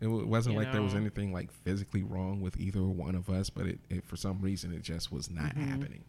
[0.00, 3.28] It wa- wasn't You like there was anything like physically wrong with either one of
[3.28, 5.68] us, but it, it for some reason it just was not Mm-hmm.
[5.68, 6.04] happening.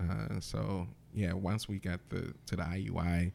[0.00, 3.32] Uh, so yeah, once we got the to the IUI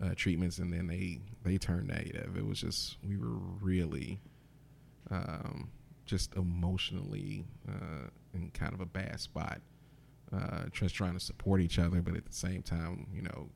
[0.00, 4.20] uh, treatments and then they they turned negative, it was just we were really
[5.10, 5.70] um,
[6.10, 9.60] just emotionally uh, in kind of a bad spot.
[10.32, 13.48] Uh, just trying to support each other, but at the same time, you know,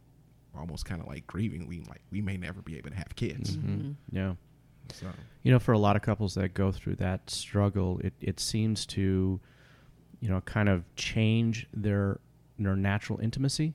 [0.59, 1.69] almost kind of like grieving.
[1.69, 3.55] We like we may never be able to have kids.
[3.57, 4.35] hmm Yeah.
[4.93, 5.07] So
[5.45, 8.87] You know, for a lot of couples that go through that struggle, it, it seems
[8.87, 9.41] to,
[10.21, 12.19] you know, kind of change their
[12.59, 13.75] their natural intimacy,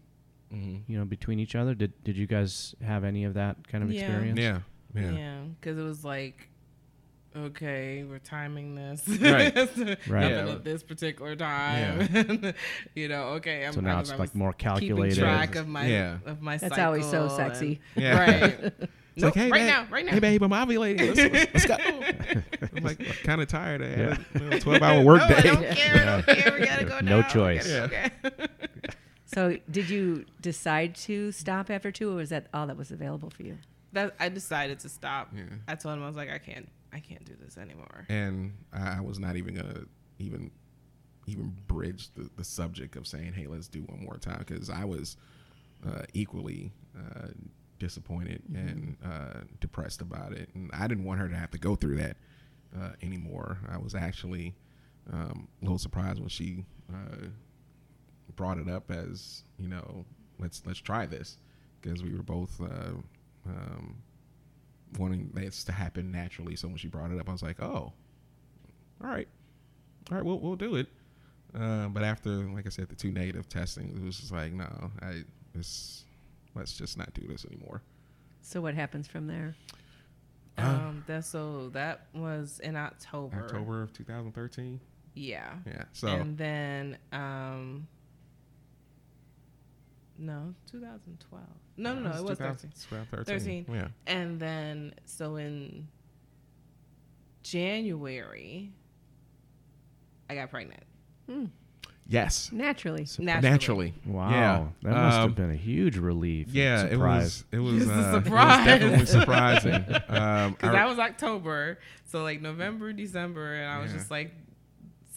[0.53, 0.81] mhm.
[0.87, 1.73] you know, between each other.
[1.75, 3.99] Did did you guys have any of that kind of Yeah.
[4.01, 4.39] experience?
[4.39, 4.59] yeah,
[4.93, 6.49] yeah, Yeah, because it was like,
[7.35, 9.07] okay, we're timing this.
[9.07, 9.55] Right.
[10.07, 10.29] Right.
[10.31, 10.49] Yeah.
[10.51, 12.53] at this particular time.
[12.95, 13.65] you know, okay.
[13.65, 15.15] I'm, So now I it's was like more calculated.
[15.15, 15.51] keeping calculated.
[15.51, 16.17] track of my Yeah.
[16.25, 16.57] of my.
[16.57, 17.79] That's always so sexy.
[17.95, 18.19] and- Yeah.
[18.61, 18.73] Right.
[19.15, 20.11] It's like, hey, right babe, now, right now.
[20.13, 21.13] Hey, babe, I'm ovulating.
[21.13, 22.69] Let's, let's, let's go.
[22.77, 23.81] I'm like kind of tired.
[23.81, 24.55] I had Yeah.
[24.55, 25.95] a 12 hour work no, I don't care.
[25.95, 26.53] I don't care.
[26.57, 27.27] We gotta go No now.
[27.27, 27.65] choice.
[27.67, 28.47] We gotta- Okay.
[29.25, 33.29] So, did you decide to stop after two, or was that all that was available
[33.29, 33.57] for you?
[33.91, 35.31] that I decided to stop.
[35.35, 35.43] Yeah.
[35.67, 38.05] I told him I was like, I can't, I can't do this anymore.
[38.09, 39.85] And I, I was not even gonna
[40.17, 40.51] even
[41.27, 44.85] even bridge the, the subject of saying, "Hey, let's do one more time," because I
[44.85, 45.17] was
[45.87, 47.27] uh, equally uh,
[47.77, 51.75] disappointed and uh, depressed about it, and I didn't want her to have to go
[51.75, 52.17] through that
[52.77, 53.59] uh, anymore.
[53.69, 54.55] I was actually
[55.11, 57.27] um, a little surprised when she uh,
[58.35, 60.05] brought it up as, you know,
[60.39, 61.37] let's let's try this,
[61.81, 62.59] because we were both.
[62.59, 62.95] Uh,
[63.45, 63.95] um,
[64.97, 66.55] wanting this to happen naturally.
[66.55, 67.93] So when she brought it up, I was like, "Oh,
[69.01, 69.27] all right,
[70.11, 70.87] all right, we'll we'll do it."
[71.53, 74.91] Uh, but after, like I said, the two negative testing, it was just like, "No,
[75.01, 75.23] I
[75.53, 76.05] this
[76.55, 77.81] let's just not do this anymore."
[78.41, 79.55] So, what happens from there?
[80.57, 83.43] Uh, Um, that so that was in October.
[83.43, 84.79] October of 2013.
[85.15, 85.53] Yeah.
[85.65, 85.83] Yeah.
[85.93, 87.87] So and then um
[90.19, 91.43] no 2012
[91.77, 93.65] no no no it was 13 2013.
[93.65, 93.75] 13.
[93.75, 93.87] Yeah.
[94.05, 95.87] and then so in
[97.43, 98.71] january
[100.29, 100.83] i got pregnant
[102.11, 102.51] Yes.
[102.51, 103.05] Naturally.
[103.19, 103.93] naturally, Naturally.
[104.03, 104.67] Wow, Yeah.
[104.81, 106.47] that must Um, have been a huge relief.
[106.47, 107.45] and Yeah, it was.
[107.51, 107.73] It was.
[107.83, 108.65] It's a Uh, it was surprise.
[108.65, 109.73] definitely surprising.
[110.09, 113.97] Um, because I- that was october so like november december and i was Yeah.
[113.99, 114.33] just like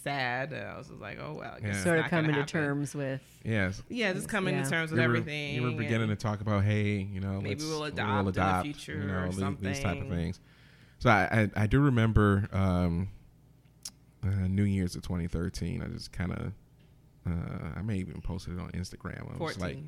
[0.02, 1.82] sad and i was just like oh well I guess Yeah.
[1.84, 3.20] Sort of coming to terms with.
[3.44, 3.82] yes.
[3.88, 4.64] yeah just coming Yeah.
[4.64, 7.40] to terms with you were, everything You were beginning to talk about, hey, you know,
[7.40, 10.10] Maybe let's- we'll adopt in the future you know, or the- these type of something.
[10.10, 10.40] things.
[10.98, 13.08] So I, I, I do remember um,
[14.24, 15.82] uh, New Year's of 2013.
[15.82, 16.52] I just kind of
[17.26, 19.32] Uh, I may even posted it on Instagram.
[19.32, 19.78] I was like,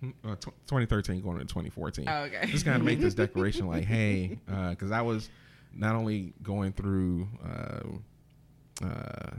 [0.00, 0.14] 14.
[0.24, 2.06] uh, tw 2013 going into 2014.
[2.08, 2.46] Oh, okay.
[2.46, 4.38] Just kind of make this declaration like, hey,
[4.70, 5.28] because I was
[5.74, 7.80] not only going through uh,
[8.82, 9.36] uh,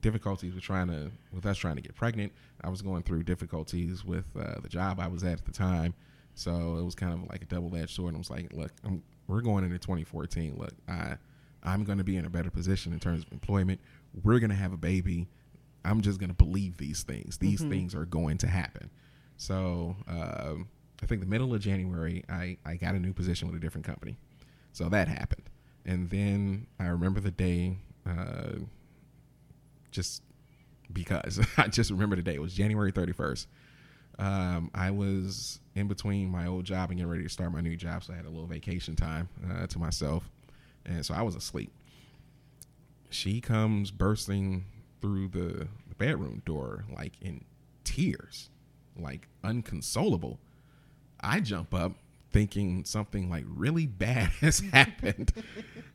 [0.00, 2.32] difficulties with trying to, with us trying to get pregnant,
[2.62, 5.94] I was going through difficulties with uh, the job I was at at the time.
[6.34, 8.08] So it was kind of like a double-edged sword.
[8.08, 10.56] And I was like, look, I'm, we're going into 2014.
[10.56, 11.16] Look, I,
[11.62, 13.80] I'm going to be in a better position in terms of employment.
[14.22, 15.28] We're going to have a baby.
[15.84, 17.38] I'm just going to believe these things.
[17.38, 18.90] These things are going to happen.
[19.36, 20.68] So um,
[21.02, 23.86] I think the middle of January, I, I got a new position with a different
[23.86, 24.16] company.
[24.72, 25.48] So that happened.
[25.86, 28.60] And then I remember the day, uh,
[29.90, 30.22] just
[30.92, 32.34] because I just remember the day.
[32.34, 33.46] It was January 31st.
[34.18, 37.76] Um, I was in between my old job and getting ready to start my new
[37.76, 38.04] job.
[38.04, 40.28] So I had a little vacation time uh, to myself.
[40.84, 41.72] And so I was asleep.
[43.08, 44.64] She comes bursting
[45.00, 45.68] through the,
[46.00, 47.44] bedroom door, like in
[47.84, 48.48] tears,
[48.98, 50.40] like unconsolable.
[51.20, 51.92] I jump up
[52.32, 55.32] thinking something like really bad has happened.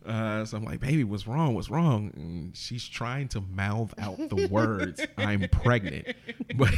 [0.06, 1.56] Uh, so I'm like, baby, what's wrong?
[1.56, 2.12] What's wrong?
[2.16, 6.08] And she's trying to mouth out the words, I'm pregnant.
[6.58, 6.74] But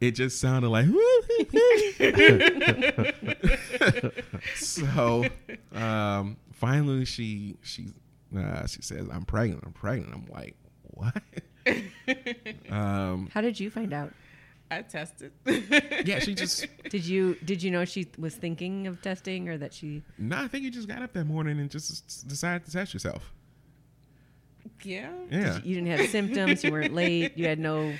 [0.00, 0.86] it just sounded like,
[4.56, 5.24] so
[5.72, 7.86] um, finally she, she,
[8.36, 9.62] uh, she says, I'm pregnant.
[9.64, 10.12] I'm pregnant.
[10.12, 11.16] I'm like, what?
[12.70, 14.12] um, How did you find out?
[14.78, 15.32] I tested.
[16.04, 19.72] yeah, she just, Did you did you know she was thinking of testing or that
[19.72, 22.92] she no, I think you just got up that morning and just decided to test
[22.94, 23.32] yourself.
[24.82, 25.10] yeah.
[25.30, 25.58] Yeah.
[25.64, 27.94] you didn't have symptoms, you weren't late, you had no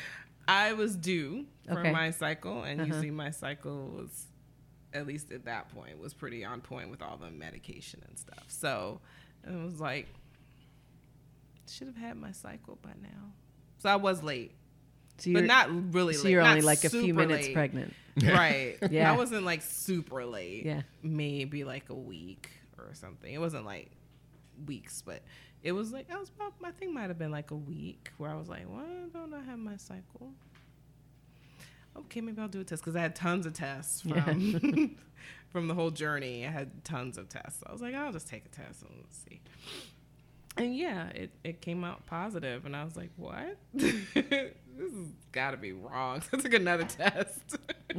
[0.47, 1.91] I was due for Okay.
[1.93, 2.87] my cycle, and Uh-huh.
[2.89, 4.27] usually my cycle was,
[4.93, 8.45] at least at that point, was pretty on point with all the medication and stuff.
[8.49, 9.01] So
[9.43, 10.07] it was like,
[11.67, 13.33] should have had my cycle by now.
[13.79, 14.53] So I was late,
[15.19, 16.33] so but you're not really so late.
[16.33, 17.55] you're not only like a few super minutes late.
[17.55, 17.95] pregnant.
[18.23, 18.79] Right.
[18.91, 19.13] Yeah.
[19.13, 20.65] I wasn't like super late.
[20.65, 20.83] Yeah.
[21.03, 22.49] Maybe like a week
[22.79, 23.33] or something.
[23.33, 23.91] It wasn't like
[24.67, 25.21] weeks, but
[25.63, 28.31] it was like I was about I think might have been like a week where
[28.31, 30.33] I was like, why don't I have my cycle?
[31.97, 34.97] Okay, maybe I'll do a test because I had tons of tests from
[35.51, 36.47] from the whole journey.
[36.47, 37.61] I had tons of tests.
[37.61, 39.41] So I was like, I'll just take a test and let's see.
[40.57, 43.57] And yeah, it, it came out positive, and I was like, "What?
[44.77, 47.57] This has got to be wrong." So I took another test,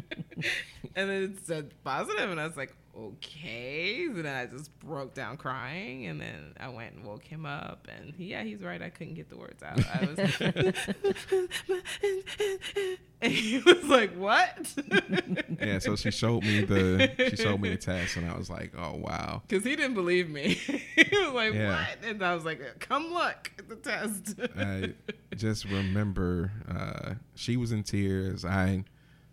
[0.95, 5.13] and then it said positive, and I was like, "Okay." And then I just broke
[5.13, 8.81] down crying, and then I went and woke him up, and yeah, he's right.
[8.81, 9.79] I couldn't get the words out.
[9.85, 10.17] I was,
[13.21, 14.73] and he was like, "What?"
[15.59, 18.73] yeah, so she showed me the she showed me the test, and I was like,
[18.77, 19.41] oh wow.
[19.47, 20.53] Because he didn't believe me.
[20.53, 21.75] he was like, Yeah.
[21.75, 24.93] "What?" And I was like, "Come look at the test." I
[25.35, 28.45] just remember uh, she was in tears.
[28.45, 28.83] I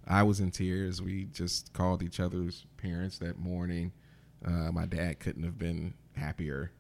[0.07, 1.01] I was in tears.
[1.01, 3.93] We just called each other's parents that morning.
[4.45, 6.73] Uh, my dad couldn't have been happier.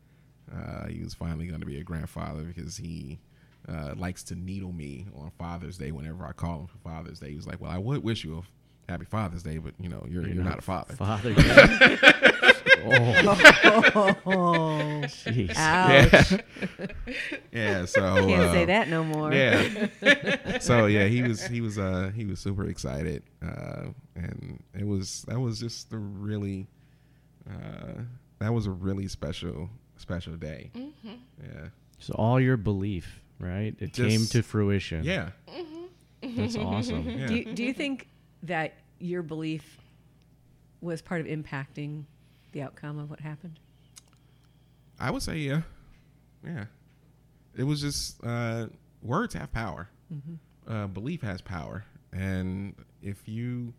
[0.52, 3.20] Uh, he was finally going to be a grandfather because he
[3.68, 7.30] uh, likes to needle me on Father's Day whenever I call him for Father's Day.
[7.30, 10.04] He was like, "Well, I would wish you a happy Father's Day, but you know,
[10.08, 11.34] you're you're, not a father." Father.
[12.86, 13.90] yeah.
[13.94, 15.52] oh, Oh, jeez.
[15.56, 16.40] ouch.
[17.52, 19.32] Yeah, so Can't say uh, that no more.
[19.32, 20.58] Yeah.
[20.60, 25.24] so yeah, he was he was uh he was super excited, uh, and it was
[25.28, 26.66] that was just a really
[27.48, 28.02] uh
[28.38, 30.70] that was a really special special day.
[30.74, 31.68] Yeah.
[31.98, 33.74] So all your belief, right?
[33.78, 35.04] It came to fruition.
[35.04, 35.30] Yeah.
[36.22, 37.08] That's awesome.
[37.08, 37.26] Yeah.
[37.26, 38.08] Do you, do you think
[38.44, 39.78] that your belief
[40.80, 42.04] was part of impacting
[42.52, 43.58] the outcome of what happened?
[45.00, 45.62] I would say yeah.
[46.44, 46.64] Yeah.
[47.56, 48.66] It was just uh,
[49.02, 49.88] words have power.
[50.68, 53.72] Uh, belief has power, and if you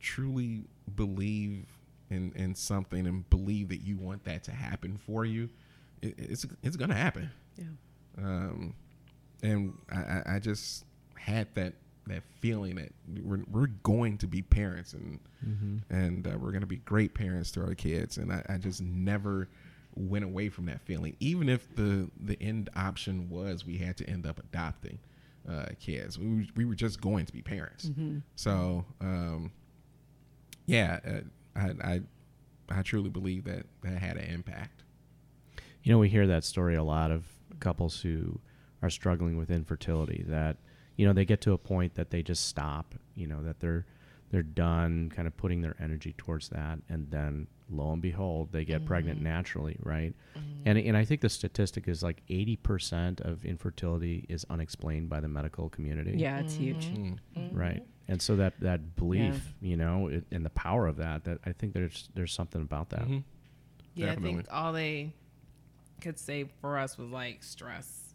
[0.00, 1.66] truly believe
[2.10, 5.48] in in something and believe that you want that to happen for you,
[6.00, 7.30] it, it's it's gonna happen.
[7.56, 7.64] Yeah.
[8.18, 8.74] Um,
[9.42, 10.84] and I- I just
[11.16, 11.74] had that
[12.08, 12.92] that feeling that
[13.22, 15.20] we're we're going to be parents and
[15.90, 18.16] and uh, we're going to be great parents to our kids.
[18.18, 19.48] And I, I just never
[19.94, 21.16] went away from that feeling.
[21.20, 24.98] Even if the the end option was we had to end up adopting
[25.48, 27.90] uh, kids we were, we were just going to be parents.
[28.36, 29.52] So um,
[30.66, 31.20] yeah uh,
[31.58, 32.00] I, I
[32.70, 34.82] I truly believe that that had an impact.
[35.82, 37.24] You know, we hear that story a lot of
[37.60, 38.40] couples who
[38.82, 40.58] are struggling with infertility that,
[40.98, 43.86] you know, they get to a point that they just stop, you know, that they're
[44.30, 48.64] they're done kind of putting their energy towards that and then lo and behold, they
[48.64, 50.12] get pregnant naturally, right?
[50.66, 55.20] And and I think the statistic is like eighty percent of infertility is unexplained by
[55.20, 56.14] the medical community.
[56.18, 56.86] Yeah, it's huge.
[56.88, 57.18] Mm.
[57.52, 57.82] Right.
[58.08, 61.52] And so that that belief, you know, it, and the power of that, that I
[61.52, 63.06] think there's there's something about that.
[63.06, 63.22] Mhm.
[63.94, 65.12] Yeah, I think all they
[66.00, 68.07] could say for us was like stress.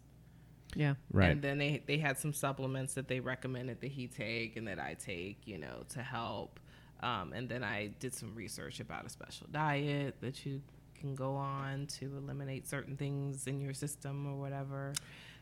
[0.76, 0.94] Yeah.
[1.12, 1.30] Right.
[1.30, 4.78] And then they they had some supplements that they recommended that he take and that
[4.78, 6.60] I take, you know, to help.
[7.00, 10.62] Um, and then I did some research about a special diet that you
[10.98, 14.94] can go on to eliminate certain things in your system or whatever.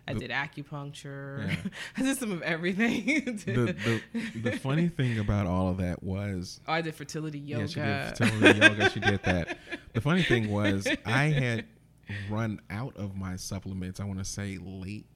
[0.08, 1.46] I The- did acupuncture.
[1.48, 1.56] Yeah.
[1.96, 3.04] I did some of everything.
[3.46, 7.62] the, the the funny thing about all of that was oh, I did fertility yoga.
[7.62, 8.90] Yeah, she did fertility yoga.
[8.90, 9.58] She did that.
[9.92, 11.66] The funny thing was, I had
[12.30, 14.00] run out of my supplements.
[14.00, 15.06] I want to say late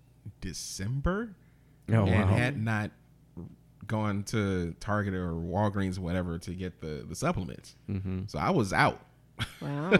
[0.40, 1.34] December,
[1.88, 2.36] Oh, and wow.
[2.36, 2.90] had not
[3.86, 7.76] gone to Target or Walgreens or whatever to get the the supplements.
[7.88, 8.22] Mm-hmm.
[8.26, 9.00] So I was out.
[9.60, 9.92] Wow.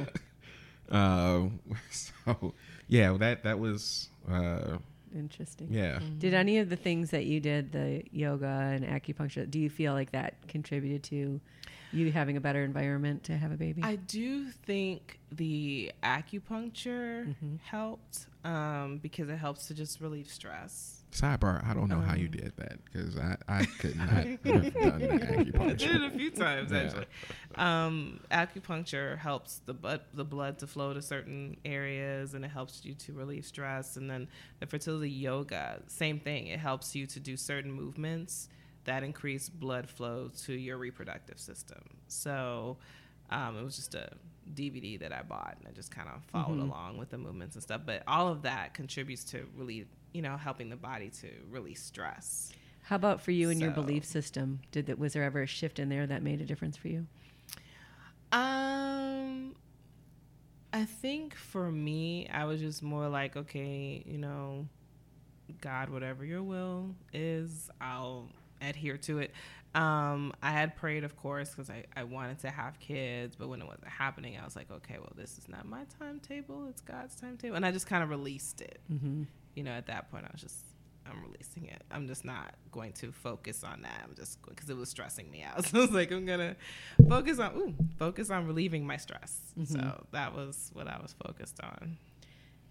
[0.88, 1.60] Um,
[1.90, 2.54] so
[2.88, 4.78] yeah, that that was uh,
[5.14, 5.68] Interesting.
[5.70, 6.00] yeah.
[6.18, 9.92] Did any of the things that you did, the yoga and acupuncture, do you feel
[9.92, 11.40] like that contributed to
[11.92, 13.82] you having a better environment to have a baby?
[13.82, 20.95] I do think the acupuncture helped um, because it helps to just relieve stress.
[21.12, 24.72] Sidebar: I don't know how you did that because I I could not have done
[24.74, 26.78] the I did it a few times Yeah.
[26.78, 27.06] actually.
[27.54, 32.84] Um, acupuncture helps the blood the blood to flow to certain areas, and it helps
[32.84, 33.96] you to relieve stress.
[33.96, 34.28] And then
[34.60, 36.48] the fertility yoga, same thing.
[36.48, 38.48] It helps you to do certain movements
[38.84, 41.82] that increase blood flow to your reproductive system.
[42.08, 42.76] So.
[43.28, 44.08] Um, it was just a
[44.54, 47.62] DVD that I bought, and I just kind of followed along with the movements and
[47.62, 47.82] stuff.
[47.84, 52.52] But all of that contributes to really, you know, helping the body to release stress.
[52.82, 54.60] How about for you and your belief system?
[54.70, 57.06] Did that was there ever a shift in there that made a difference for you?
[58.30, 59.56] Um,
[60.72, 64.68] I think for me, I was just more like, okay, you know,
[65.60, 68.28] God, whatever your will is, I'll
[68.60, 69.32] adhere to it.
[69.76, 73.60] Um, I had prayed, of course, because I, I wanted to have kids, but when
[73.60, 77.14] it wasn't happening, I was like, okay, well, this is not my timetable, it's God's
[77.14, 77.56] timetable.
[77.56, 78.80] And I just kind of released it.
[78.90, 79.24] Mm-hmm.
[79.54, 80.56] You know, at that point, I was just,
[81.06, 81.84] I'm releasing it.
[81.90, 84.00] I'm just not going to focus on that.
[84.02, 85.66] I'm just, because it was stressing me out.
[85.70, 86.56] So I was like, I'm going to
[87.06, 89.40] focus on, ooh, focus on relieving my stress.
[89.66, 91.98] So that was what I was focused on.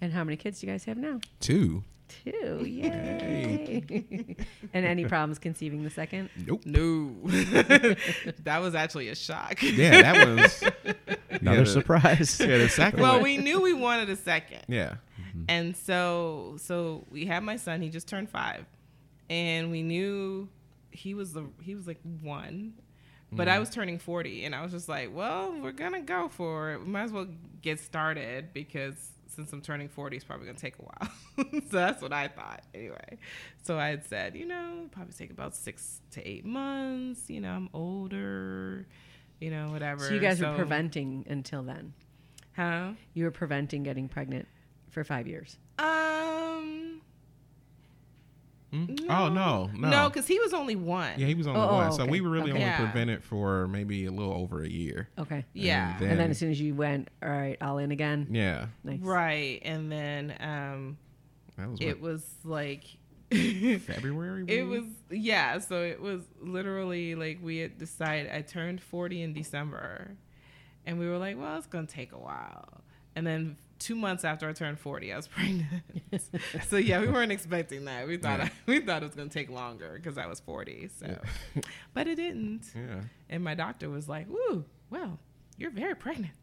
[0.02, 1.20] And how many kids do you guys have now?
[1.40, 1.84] Two.
[2.08, 2.64] Two.
[2.66, 3.84] Yay.
[4.74, 6.30] and any problems conceiving the second?
[6.46, 6.62] Nope.
[6.66, 7.16] No,
[8.44, 9.62] that was actually a shock.
[9.62, 10.64] Yeah, that was
[11.30, 12.40] Another yeah, the- surprise.
[12.40, 13.24] Yeah, the second well, one.
[13.24, 14.62] we knew we wanted a second.
[14.68, 14.96] yeah.
[15.20, 15.44] Mm-hmm.
[15.50, 18.66] And so so we had my son, he just turned 5.
[19.30, 20.50] And we knew
[20.92, 22.74] he was the he was like 1.
[23.32, 23.60] But I mm-hmm.
[23.60, 26.80] was turning 40 and I was just like, well, we're going to go for it.
[26.80, 27.28] We might as well
[27.62, 28.96] get started because
[29.36, 31.62] since I'm turning 40, it's probably going to take a while.
[31.70, 33.18] so that's what I thought anyway.
[33.64, 37.52] So I had said, you know, probably take about 6 to 8 months, you know,
[37.52, 38.88] I'm older,
[39.40, 40.08] you know, whatever.
[40.08, 41.94] So you guys were preventing until then.
[42.56, 42.92] Huh?
[43.14, 44.48] You were preventing getting pregnant
[44.90, 45.58] for five years.
[45.78, 46.35] Um
[48.76, 49.10] Hmm?
[49.12, 51.14] Oh no, no, No, because he was only one.
[51.20, 52.12] yeah, he was on the Oh, one, oh, so okay.
[52.12, 52.60] we were really Okay.
[52.60, 52.78] only Yeah.
[52.78, 55.10] prevented for maybe a little over a year.
[55.18, 55.46] Okay.
[55.54, 55.94] Yeah.
[55.94, 58.28] And And then then- as soon as you went, all right, all in again.
[58.32, 59.00] Yeah, Nice.
[59.02, 59.62] Right.
[59.64, 60.98] And then um
[61.58, 62.84] that was it was like
[63.32, 64.46] February.
[64.48, 69.34] it was yeah, so it was literally like we had decided I turned 40 in
[69.34, 70.16] December.
[70.88, 72.82] And we were like, well, it's going to take a while.
[73.16, 75.68] And then 2 months after I turned 40, I was pregnant.
[76.68, 78.08] so yeah, we weren't expecting that.
[78.08, 78.50] We thought Yeah.
[78.66, 80.90] we thought it was going to take longer cuz I was 40.
[80.98, 81.20] So
[81.94, 82.72] but it didn't.
[82.76, 85.20] Yeah, And my doctor was like, "Woo, well,
[85.58, 86.34] you're very pregnant."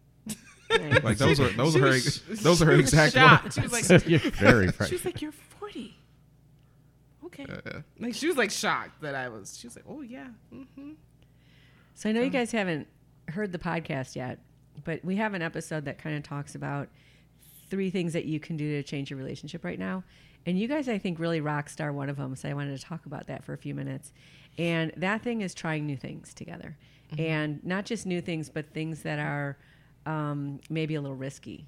[1.03, 3.45] Like those are those She are her was- those are her exact shocked.
[3.45, 3.55] words.
[3.57, 5.99] She was like, You're very pregnant." she was like, "You're 40."
[7.26, 7.47] Okay.
[7.49, 9.59] Uh, Like she was like shocked that I was.
[9.59, 10.93] She was like, "Oh yeah." Mm-hmm.
[11.95, 12.89] So I know you guys haven't
[13.28, 14.39] heard the podcast yet,
[14.85, 16.89] but we have an episode that kind of talks about
[17.73, 20.05] three things that you can do to change your relationship right now.
[20.45, 22.37] And you guys, I think, really rock star one of them.
[22.37, 24.12] So I wanted to talk about that for a few minutes.
[24.59, 26.77] And that thing is trying new things together.
[27.16, 29.57] And not just new things, but things that are
[30.05, 31.66] um, maybe a little risky.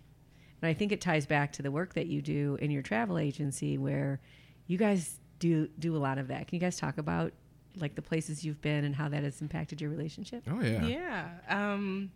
[0.61, 3.17] And I think it ties back to the work that you do in your travel
[3.17, 4.21] agency where
[4.67, 6.49] you guys do do a lot of that.
[6.49, 7.33] Can you guys talk about
[7.77, 10.43] like the places you've been and how that has impacted your relationship?
[10.51, 10.85] oh yeah.
[10.85, 11.29] Yeah.
[11.49, 12.11] Um.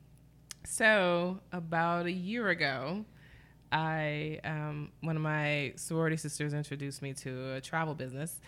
[0.65, 3.07] So about a year ago,
[3.71, 8.41] I um one of my sorority sisters introduced me to a travel business.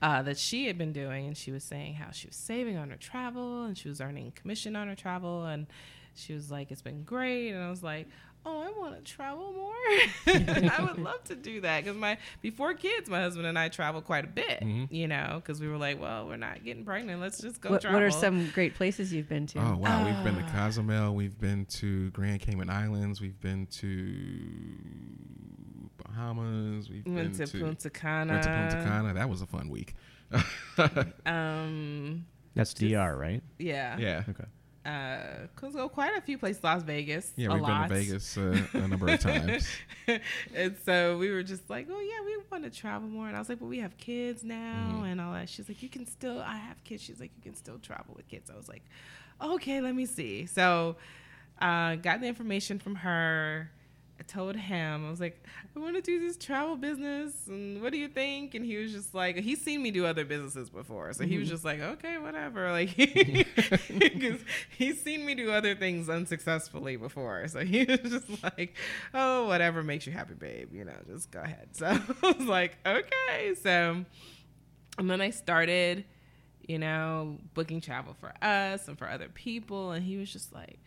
[0.00, 2.90] Uh, that she had been doing, and she was saying how she was saving on
[2.90, 5.68] her travel, and she was earning commission on her travel, and
[6.16, 8.08] she was like, "It's been great," and I was like,
[8.44, 9.72] "Oh, I want to travel more.
[10.26, 14.04] I would love to do that because my before kids, my husband and I traveled
[14.04, 14.60] quite a bit.
[14.60, 14.92] Mm-hmm.
[14.94, 17.20] You know, because we were like, well, we're not getting pregnant.
[17.20, 17.98] Let's just go What, travel.
[18.00, 19.58] what are some great places you've been to?
[19.60, 20.64] Oh wow, we've been to Ah.
[20.66, 23.92] Cozumel, we've been to Grand Cayman Islands, we've been to
[26.04, 28.32] Bahamas, we've We been to, to Punta Cana.
[28.34, 29.14] went to Punta Cana.
[29.14, 29.94] That was a fun week.
[31.26, 32.24] Um,
[32.54, 33.42] That's DR, right?
[33.58, 33.96] yeah.
[33.98, 34.44] yeah, Okay.
[34.84, 36.64] Uh, cause go quite a few places.
[36.64, 37.32] Las Vegas.
[37.36, 37.88] yeah, a we've lot.
[37.88, 39.68] been to Vegas uh, a number of times.
[40.54, 43.28] and so we were just like, oh yeah, we want to travel more.
[43.28, 45.12] And I was like, well, we have kids now Mhm.
[45.12, 45.48] and all that.
[45.48, 46.40] She's like, you can still.
[46.40, 47.02] I have kids.
[47.02, 48.50] She's like, you can still travel with kids.
[48.50, 48.82] I was like,
[49.40, 50.46] okay, let me see.
[50.46, 50.96] So,
[51.60, 53.70] uh, got the information from her.
[54.22, 55.42] I told him, I was like,
[55.74, 58.54] I want to do this travel business, and what do you think?
[58.54, 61.48] And he was just like, he's seen me do other businesses before, so he was
[61.48, 61.54] mm-hmm.
[61.54, 64.40] just like, okay, whatever, like, because
[64.78, 68.76] he's seen me do other things unsuccessfully before, so he was just like,
[69.12, 71.70] oh, whatever makes you happy, babe, you know, just go ahead.
[71.72, 74.04] So I was like, okay, so,
[74.98, 76.04] and then I started,
[76.68, 80.78] you know, booking travel for us and for other people, and he was just like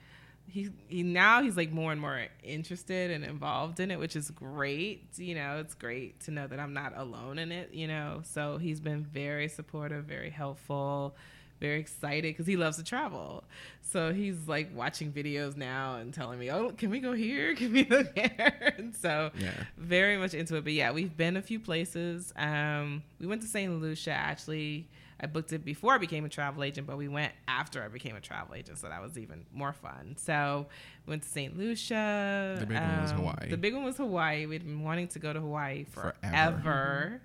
[0.47, 4.29] he, he now he's like more and more interested and involved in it which is
[4.31, 8.21] great you know it's great to know that i'm not alone in it you know.
[8.23, 11.15] So he's been very supportive very helpful
[11.61, 13.41] very excited because he loves to travel.
[13.81, 17.55] So he's like watching videos now and telling me oh can we go here?
[17.59, 18.73] Can we go there?
[18.77, 19.51] And so Yeah.
[19.77, 20.65] very much into it.
[20.65, 22.33] But yeah we've been a few places.
[22.35, 24.87] Um we went to st lucia actually
[25.19, 28.15] I booked it before I became a travel agent, but we went after I became
[28.17, 30.15] a travel agent, so that was even more fun.
[30.17, 30.67] So
[31.05, 31.57] we went to St.
[31.57, 32.57] Lucia.
[32.59, 33.49] The big one was Hawaii.
[33.49, 34.45] The big one was Hawaii.
[34.45, 36.15] We'd been wanting to go to Hawaii Forever.
[36.21, 37.21] forever.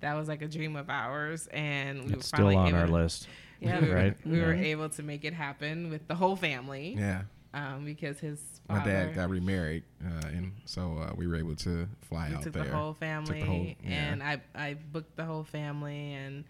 [0.00, 2.92] That was like a dream of ours, and we It's were still on our to-
[2.92, 3.28] list.
[3.60, 4.26] Yeah, we, Right?
[4.26, 7.22] were, we were able to make it happen with the whole family, Yeah,
[7.54, 11.88] um, because his my dad got remarried, uh, and so uh, we were able to
[12.02, 12.64] fly we out took there.
[12.64, 14.12] the whole family, whole- yeah.
[14.12, 16.44] and I I booked the whole family and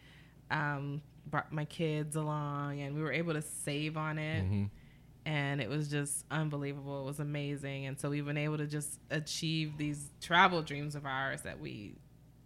[0.51, 4.71] um, brought my kids along, and we were able to save on it, Mhm.
[5.25, 7.03] and it was just unbelievable.
[7.03, 11.07] It was amazing, and so we've been able to just achieve these travel dreams of
[11.07, 11.97] ours that we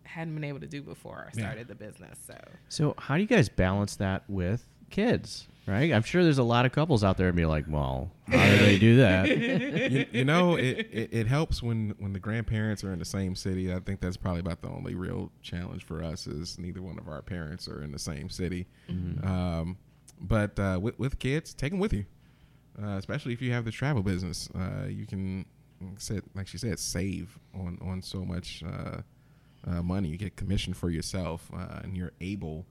[0.05, 1.44] hadn't been able to do before I Yeah.
[1.46, 2.18] started the business.
[2.26, 2.38] So
[2.68, 5.49] So, how do you guys balance that with kids?
[5.69, 5.93] Right?
[5.93, 8.57] I'm sure there's a lot of couples out there and be like, well, how do
[8.57, 9.29] they do that?
[9.93, 13.35] you, you know, it, it, it helps when, when the grandparents are in the same
[13.35, 13.71] city.
[13.73, 17.07] I think that's probably about the only real challenge for us is neither one of
[17.07, 18.66] our parents are in the same city.
[19.27, 19.77] Um,
[20.19, 22.07] but uh, with, with kids, take them with you,
[22.83, 24.49] uh, especially if you have the travel business.
[24.55, 25.45] Uh, you can,
[26.09, 29.03] like like she said, save on on so much uh,
[29.66, 30.09] uh, money.
[30.09, 32.66] You get commission for yourself, uh, and you're able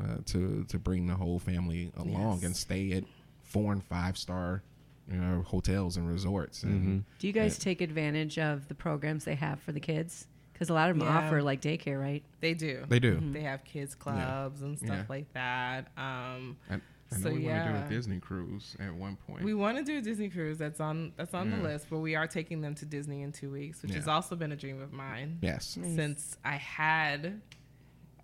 [0.00, 2.44] uh, to to bring the whole family along Yes.
[2.44, 3.04] and stay at
[3.42, 4.62] four and five star
[5.10, 9.34] you know hotels and resorts and Do you guys take advantage of the programs they
[9.34, 10.26] have for the kids?
[10.52, 11.18] Because a lot of them Yeah.
[11.18, 12.22] offer like daycare, right?
[12.40, 12.84] they do.
[12.88, 15.04] they do They have kids clubs and stuff Yeah.
[15.08, 15.88] like that.
[15.96, 16.74] Um, I,
[17.12, 17.86] I So, we want to do yeah.
[17.86, 20.58] a Disney cruise at one point We want to do a Disney cruise.
[20.58, 21.56] That's on that's on Yeah.
[21.56, 21.86] the list.
[21.90, 24.56] But we are taking them to Disney in two weeks, which has also been a
[24.56, 25.94] dream of mine yes Nice.
[25.96, 27.40] since I had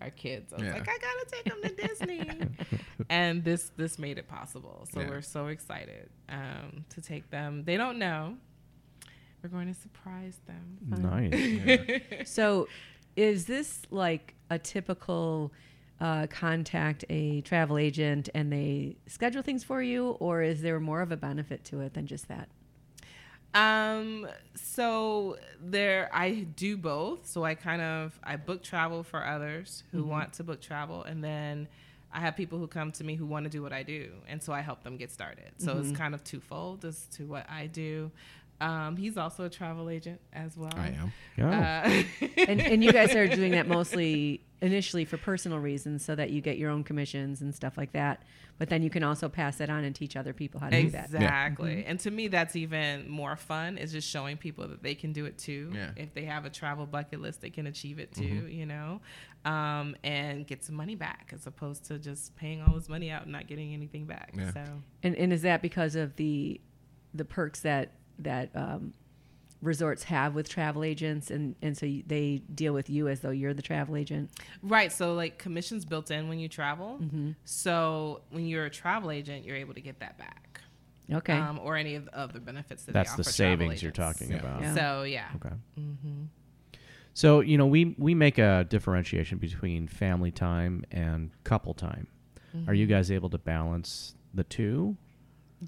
[0.01, 0.53] our kids.
[0.53, 0.73] I was Yeah.
[0.75, 2.41] like, I gotta take them to Disney,
[3.11, 4.87] and this this made it possible.
[4.93, 5.09] So Yeah.
[5.11, 7.65] we're so excited um, to take them.
[7.65, 8.37] They don't know.
[9.43, 10.79] We're going to surprise them.
[10.89, 12.03] nice.
[12.29, 12.67] So,
[13.15, 15.53] is this like a typical
[16.01, 21.01] uh, contact a travel agent and they schedule things for you, or is there more
[21.01, 22.49] of a benefit to it than just that?
[23.55, 27.27] Um, so there, I do both.
[27.27, 31.25] So I kind of I book travel for others who want to book travel, and
[31.25, 31.69] then
[32.13, 34.43] I have people who come to me who want to do what I do, and
[34.43, 35.53] so I help them get started.
[35.59, 38.11] So it's kind of twofold as to what I do.
[38.61, 40.73] Um, he's also a travel agent as well.
[40.77, 41.85] i am Yeah.
[41.87, 46.31] Uh, And, and you guys are doing that mostly initially for personal reasons, so that
[46.31, 48.23] you get your own commissions and stuff like that.
[48.59, 50.91] But then you can also pass that on and teach other people how to do
[50.91, 51.07] that.
[51.13, 51.85] Exactly.
[51.87, 55.27] And to me, that's even more fun is just showing people that they can do
[55.27, 55.73] it too.
[55.75, 55.91] Yeah.
[55.97, 59.03] If they have a travel bucket list, they can achieve it too, you know,
[59.45, 63.25] um, and get some money back as opposed to just paying all this money out
[63.25, 64.33] and not getting anything back.
[64.35, 64.53] Yeah.
[64.53, 64.65] So,
[65.03, 66.61] And, and is that because of the
[67.13, 68.93] the perks that that um,
[69.63, 73.31] resorts have with travel agents, and and so you, they deal with you as though
[73.31, 74.31] you're the travel agent?
[74.63, 74.93] right.
[74.93, 76.99] So, like, commissions built in when you travel.
[77.03, 77.33] Mm-hmm.
[77.45, 80.61] So, when you're a travel agent, you're able to get that back.
[81.13, 81.35] Okay.
[81.35, 83.93] Um, or any of the other benefits that That's they the offer travel savings you're
[83.93, 84.37] talking Yeah.
[84.39, 84.61] about.
[84.63, 84.75] Yeah.
[84.75, 85.27] So, yeah.
[85.37, 85.55] Okay.
[85.79, 86.23] Mm-hmm.
[87.15, 92.09] So, you know, we, we make a differentiation between family time and couple time.
[92.53, 92.75] Are Mm-hmm.
[92.75, 94.97] you guys able to balance the two?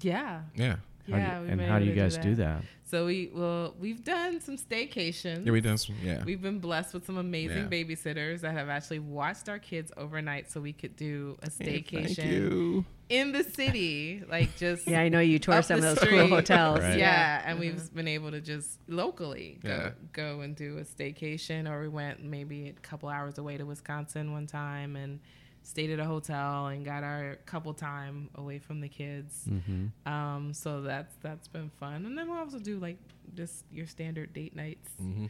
[0.01, 0.41] Yeah.
[0.55, 0.75] yeah
[1.11, 2.63] How do you- Yeah, and how do you guys do that?
[2.85, 5.45] So we well, we've done some staycations.
[5.45, 5.95] Yeah, we done some.
[6.03, 6.23] Yeah.
[6.23, 7.83] We've been blessed with some amazing Yeah.
[7.83, 12.31] babysitters that have actually watched our kids overnight, so we could do a staycation Thank
[12.31, 12.85] you.
[13.09, 16.27] in the city, like just Yeah, I know you tour some of the those cool
[16.29, 16.79] hotels.
[16.79, 16.97] Right.
[16.97, 17.89] Yeah, and we've uh-huh.
[17.93, 19.91] been able to just locally go Yeah.
[20.11, 24.31] go and do a staycation, or we went maybe a couple hours away to Wisconsin
[24.31, 25.19] one time and
[25.63, 29.45] stayed at a hotel and got our couple time away from the kids.
[29.49, 30.11] Mm-hmm.
[30.11, 32.97] Um, so that's that's been fun, and then we'll also do like
[33.35, 34.89] just your standard date nights.
[34.97, 35.25] hmm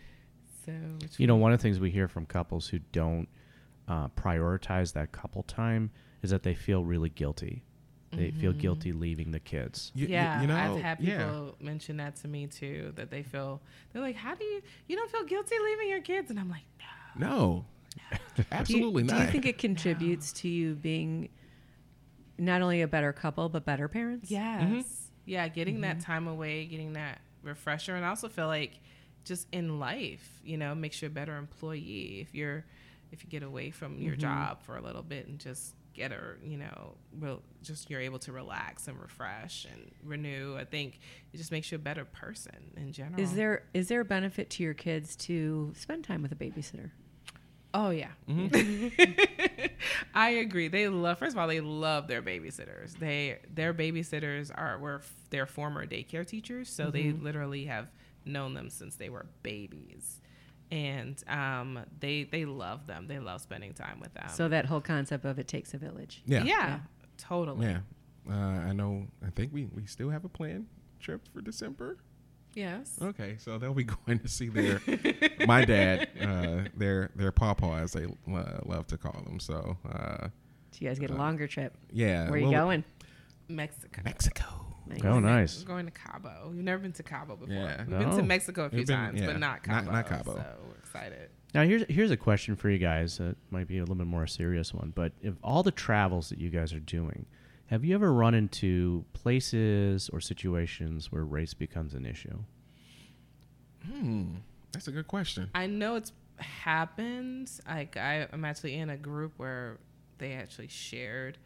[0.65, 0.71] So
[1.01, 3.27] which You know, one of the things we hear from couples who don't
[3.87, 5.89] uh, prioritize that couple time
[6.21, 7.63] is that they feel really guilty.
[8.11, 8.59] They feel Mhm.
[8.59, 9.91] guilty leaving the kids.
[9.93, 11.65] You, you- yeah, you know, I've had people yeah.
[11.65, 12.91] mention that to me too.
[12.95, 13.61] That they feel
[13.93, 16.63] they're like, "How do you you don't feel guilty leaving your kids?" And I'm like,
[16.79, 17.65] "No." No,
[18.39, 21.29] Do you, absolutely do you think it contributes to you being
[22.37, 24.29] not only a better couple but better parents?
[24.31, 24.63] Yes.
[24.63, 24.81] Mm-hmm.
[25.25, 28.79] Yeah, getting that time away, getting that refresher, and I also feel like
[29.25, 32.65] just in life, you know, makes you a better employee if you're
[33.11, 34.21] if you get away from your Mm-hmm.
[34.21, 38.19] job for a little bit and just get a you know real just you're able
[38.19, 40.99] to relax and refresh and renew i think
[41.33, 44.49] it just makes you a better person in general Is there is there a benefit
[44.51, 46.91] to your kids to spend time with a babysitter?
[47.73, 49.65] Oh yeah, Mm-hmm.
[50.15, 50.67] I agree.
[50.69, 51.19] They love.
[51.19, 52.97] First of all, they love their babysitters.
[52.97, 57.23] They their babysitters are were f- their former daycare teachers, so they Mm-hmm.
[57.23, 57.87] literally have
[58.25, 60.19] known them since they were babies,
[60.71, 63.07] and um, they they love them.
[63.07, 64.29] They love spending time with them.
[64.29, 66.21] so that whole concept of it takes a village.
[66.25, 66.43] Yeah.
[66.43, 66.79] yeah, Yeah.
[67.17, 67.67] totally.
[67.67, 67.79] Yeah.
[68.29, 69.05] Uh, I know.
[69.25, 70.67] I think we, we still have a plan
[70.99, 71.97] trip for December.
[72.55, 72.97] Yes.
[73.01, 74.81] Okay, so they'll be going to see their
[75.47, 79.39] my dad, uh, their their pawpaw, as they uh, love to call them.
[79.39, 80.27] So uh,
[80.71, 81.75] So you guys get a longer trip.
[81.91, 82.83] yeah, Where are you going?
[83.47, 84.01] Mexico.
[84.03, 84.43] Mexico.
[84.87, 85.01] Nice.
[85.03, 85.59] Oh, nice.
[85.59, 86.49] We're going to Cabo.
[86.51, 87.53] We've never been to Cabo before.
[87.53, 87.83] Yeah.
[87.87, 89.91] We've been to Mexico a few been- times, yeah, but not not- Cabo.
[89.91, 90.33] not Cabo.
[90.35, 91.29] So we're excited.
[91.53, 94.25] Now here's here's a question for you guys that might be a little bit more
[94.27, 97.25] serious one, but if all the travels that you guys are doing,
[97.69, 102.37] have you ever run into places or situations where race becomes an issue?
[103.85, 104.35] Hmm,
[104.71, 105.49] that's a good question.
[105.53, 107.51] I know it's happened.
[107.67, 109.77] Like I, I'm actually in a group where
[110.17, 111.37] they actually shared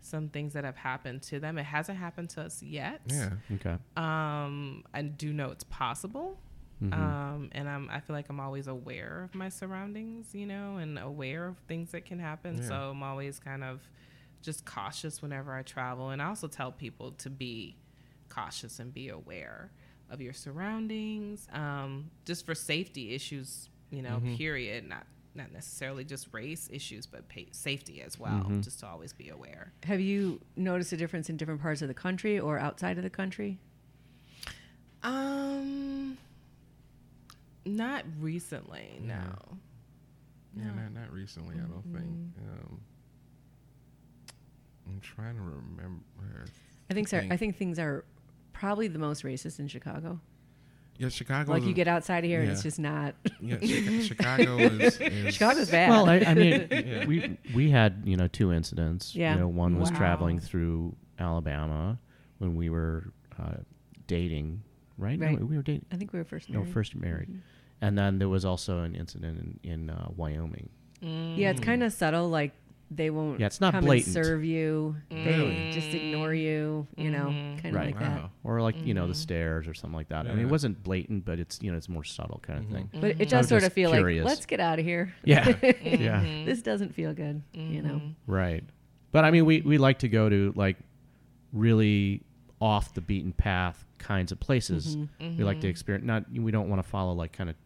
[0.00, 1.58] some things that have happened to them.
[1.58, 3.00] It hasn't happened to us yet.
[3.08, 3.30] Yeah.
[3.54, 3.76] Okay.
[3.96, 6.38] Um, I do know it's possible.
[6.82, 6.92] Mhm.
[6.92, 10.98] Um, and I'm, I feel like I'm always aware of my surroundings, you know, and
[10.98, 12.58] aware of things that can happen.
[12.58, 12.68] Yeah.
[12.68, 13.80] So I'm always kind of
[14.42, 16.10] just cautious whenever I travel.
[16.10, 17.76] And I also tell people to be
[18.28, 19.70] cautious and be aware
[20.10, 24.36] of your surroundings, um, just for safety issues, you know, Mhm.
[24.36, 24.88] period.
[24.88, 28.44] Not not necessarily just race issues, but pa- safety as well.
[28.44, 28.62] Mhm.
[28.62, 29.72] Just to always be aware.
[29.84, 33.08] Have you noticed a difference in different parts of the country or outside of the
[33.08, 33.58] country?
[35.02, 36.18] Um,
[37.64, 39.24] not recently, Yeah.
[39.24, 39.58] no.
[40.54, 40.74] Yeah, No.
[40.82, 41.54] not, not recently.
[41.56, 42.36] I don't think.
[42.38, 42.80] Um,
[44.92, 46.02] I'm trying to remember.
[46.90, 47.18] I think so.
[47.30, 48.04] I think things are
[48.52, 50.20] probably the most racist in Chicago.
[50.98, 51.50] Yeah, Chicago.
[51.52, 53.14] like you get outside of here and it's just not.
[53.40, 55.88] Yeah, Chica- Chicago is, is Chicago's bad.
[55.90, 57.06] Well, I, I mean, Yeah.
[57.06, 59.16] we we had you know two incidents.
[59.16, 59.32] Yeah.
[59.34, 59.96] You know, one was Wow.
[59.98, 61.98] traveling through Alabama
[62.38, 63.54] when we were uh,
[64.06, 64.62] dating,
[64.98, 65.18] right?
[65.18, 65.38] Right.
[65.40, 65.86] No, we were dating.
[65.90, 66.72] I think we were first No, married.
[66.74, 67.40] first married, Mhm.
[67.80, 70.68] and then there was also an incident in in uh, Wyoming.
[71.00, 72.28] Yeah, it's kind of subtle.
[72.28, 72.52] Like
[72.96, 73.40] they won't.
[73.40, 74.16] Yeah, it's not come blatant.
[74.16, 74.96] And serve you.
[75.10, 75.70] They Really?
[75.72, 76.86] just ignore you.
[76.96, 77.62] You know, Mhm.
[77.62, 77.86] kind of Right.
[77.94, 78.16] like that.
[78.22, 78.30] Wow.
[78.44, 79.16] or like you know the Mhm.
[79.16, 80.26] stairs or something like that.
[80.26, 82.72] I mean, it wasn't blatant, but it's you know it's more subtle kind of Mhm.
[82.72, 82.90] thing.
[83.00, 84.24] But it does sort of feel curious.
[84.24, 85.12] like let's get out of here.
[85.24, 86.44] Yeah, yeah, Mhm.
[86.46, 87.42] This doesn't feel good.
[87.54, 88.00] You know.
[88.26, 88.64] Right.
[89.12, 90.76] But I mean, we we like to go to like
[91.52, 92.22] really
[92.60, 94.96] off the beaten path kinds of places.
[94.96, 95.36] Mhm.
[95.38, 96.06] We like to experience.
[96.06, 97.56] Not we don't want to follow like kind of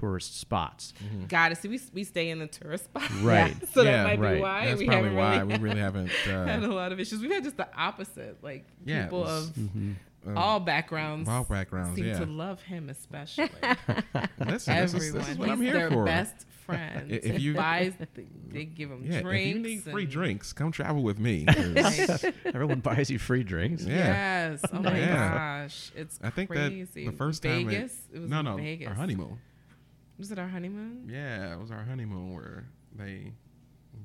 [0.00, 0.92] tourist spots.
[1.28, 1.58] Got it.
[1.58, 3.10] See, we, we stay in the tourist spots.
[3.14, 3.54] Right.
[3.72, 4.34] so Yeah, that might right.
[4.36, 6.08] be why That's we probably haven't why really we really haven't.
[6.24, 7.20] had a Uh, lot of issues.
[7.20, 8.38] We've had just the opposite.
[8.42, 9.92] Like Yeah, people was- of Mm-hmm.
[10.28, 12.18] uh, all backgrounds, all backgrounds, seem yeah.
[12.18, 13.48] to love him especially.
[14.44, 16.04] listen, this is, this is what he's I'm here their for.
[16.04, 17.12] best friend.
[17.12, 17.92] If If you- you buys,
[18.48, 19.48] they give him Yeah, drinks.
[19.50, 21.46] if you need free drinks, come travel with me.
[22.44, 23.84] Everyone buys you free drinks.
[23.84, 24.50] Yeah.
[24.50, 24.62] Yes.
[24.72, 25.62] Oh my Yeah.
[25.62, 27.04] gosh, it's I think crazy.
[27.04, 27.92] that the first time Vegas.
[28.12, 28.88] it, It, was no, in no, Vegas.
[28.88, 29.38] our honeymoon.
[30.18, 31.08] Was it our honeymoon?
[31.10, 32.64] Yeah, it was our honeymoon where
[32.96, 33.32] they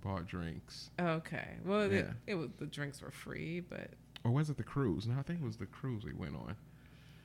[0.03, 1.47] bought drinks, Okay.
[1.65, 2.11] Well, it, Yeah.
[2.27, 3.91] it was the drinks were free, but
[4.23, 5.07] or was it the cruise?
[5.07, 6.55] No, I think it was the cruise we went on.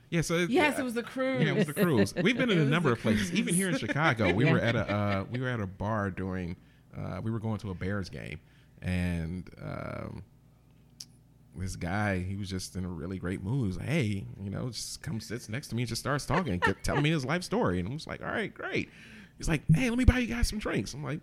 [0.09, 1.43] Yeah, so it, yes, yeah, it was the cruise.
[1.43, 2.13] Yeah, it was the cruise.
[2.15, 4.33] We've been in a number of places, even here in Chicago.
[4.33, 4.53] We Yeah.
[4.53, 6.55] were at a uh, we were at a bar during
[6.97, 8.39] uh, we were going to a Bears game,
[8.81, 10.23] and um,
[11.57, 13.61] this guy, he was just in a really great mood.
[13.61, 16.25] He was like, hey, you know, just come sits next to me and just starts
[16.25, 17.79] talking, kept telling me his life story.
[17.79, 18.89] And I was like, all right, great.
[19.37, 20.93] He's like, hey, let me buy you guys some drinks.
[20.93, 21.19] I'm like,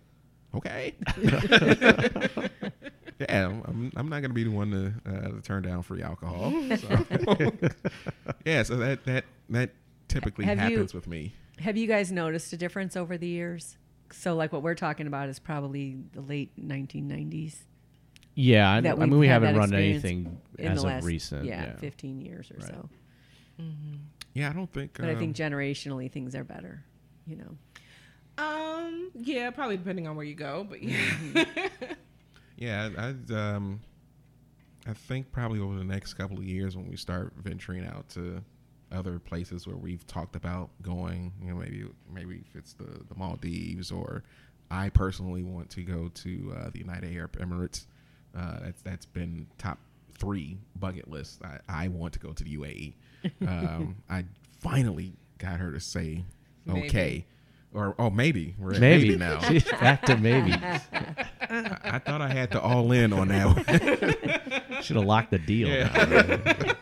[0.55, 0.95] okay.
[3.19, 6.51] yeah, I'm, I'm not gonna be the one to, uh, to turn down free alcohol.
[6.77, 7.05] So.
[8.45, 9.71] yeah, so that that that
[10.07, 11.33] typically Have you- happens with me.
[11.59, 13.77] Have you guys noticed a difference over the years?
[14.11, 17.55] So, like what we're talking about is probably the late 1990s.
[18.35, 21.45] Yeah, I, that I mean we haven't run anything in as the of recent.
[21.45, 22.67] yeah, Yeah, 15 years or Right.
[22.67, 22.89] so.
[24.33, 24.97] Yeah, I don't think.
[24.99, 26.83] But I um, think generationally things are better.
[27.25, 27.57] You know,
[28.37, 30.99] Um, yeah, probably depending on where you go, but yeah.
[32.57, 33.81] Yeah, I, I'd, um,
[34.87, 38.41] I think probably over the next couple of years when we start venturing out to
[38.91, 43.15] other places where we've talked about going, you know, maybe maybe if it's the, the
[43.15, 44.23] Maldives or
[44.71, 47.87] I personally want to go to uh, the United Arab Emirates.
[48.35, 49.77] Uh, that's that's been top
[50.17, 51.41] three bucket list.
[51.43, 52.93] I, I want to go to the UAE.
[53.47, 54.25] Um, I
[54.59, 56.23] finally got her to say
[56.65, 56.87] Maybe.
[56.87, 57.25] okay.
[57.73, 59.39] Or oh maybe we're at maybe, maybe now.
[59.39, 60.51] She's back to maybe.
[60.61, 63.45] I, I thought I had to all in on that
[64.69, 64.81] one.
[64.83, 65.67] Should have locked the deal.
[65.67, 66.73] Yeah.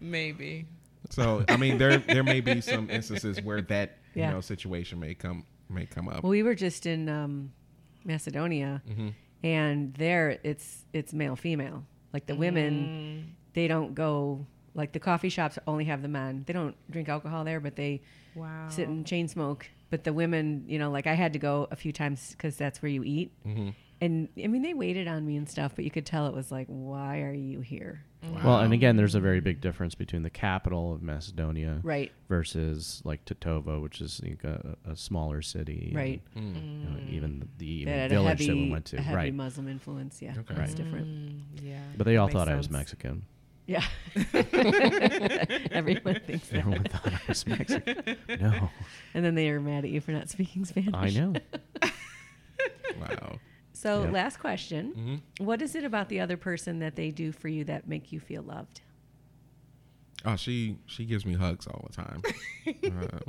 [0.00, 0.66] Maybe.
[1.10, 4.28] So I mean, there there may be some instances where that Yeah.
[4.28, 6.22] you know situation may come may come up.
[6.22, 7.52] well, we were just in um,
[8.04, 9.08] Macedonia, Mm-hmm.
[9.42, 11.84] And there it's it's male female.
[12.12, 16.44] Like the women, they don't go like the coffee shops only have the men.
[16.46, 18.02] They don't drink alcohol there, but they
[18.36, 18.68] Wow.
[18.68, 19.68] sit and chain smoke.
[19.90, 22.80] But the women, you know, like I had to go a few times because that's
[22.80, 23.32] where you eat.
[23.44, 23.70] Mm-hmm.
[24.00, 26.50] And I mean, they waited on me and stuff, but you could tell it was
[26.52, 28.04] like, why are you here?
[28.22, 32.12] Well, and again, there's a very big difference between the capital of Macedonia Right.
[32.28, 35.86] versus like Tetovo, which is like a, a smaller city.
[35.88, 36.22] and, Right.
[36.34, 38.96] you know, even the even That had a village heavy, that we went to.
[38.98, 39.34] a heavy Right.
[39.34, 40.20] Muslim influence.
[40.20, 40.54] Yeah, Okay.
[40.54, 41.06] that's different.
[41.06, 41.80] Mm, yeah.
[41.96, 42.70] But they all Makes thought I was.
[42.70, 43.24] Mexican.
[43.66, 43.84] Yeah.
[45.72, 46.58] Everyone thinks that.
[46.58, 48.16] Everyone thought I was Mexican.
[48.40, 48.70] No,
[49.14, 50.94] And then they are mad at you for not speaking Spanish.
[50.94, 51.34] I know.
[53.00, 53.38] wow.
[53.80, 54.10] So, Yeah.
[54.10, 54.92] last question.
[54.94, 55.44] Mm-hmm.
[55.44, 58.20] What is it about the other person that they do for you that make you
[58.20, 58.82] feel loved?
[60.26, 62.22] Oh, she she gives me hugs all the time.
[62.84, 63.20] um,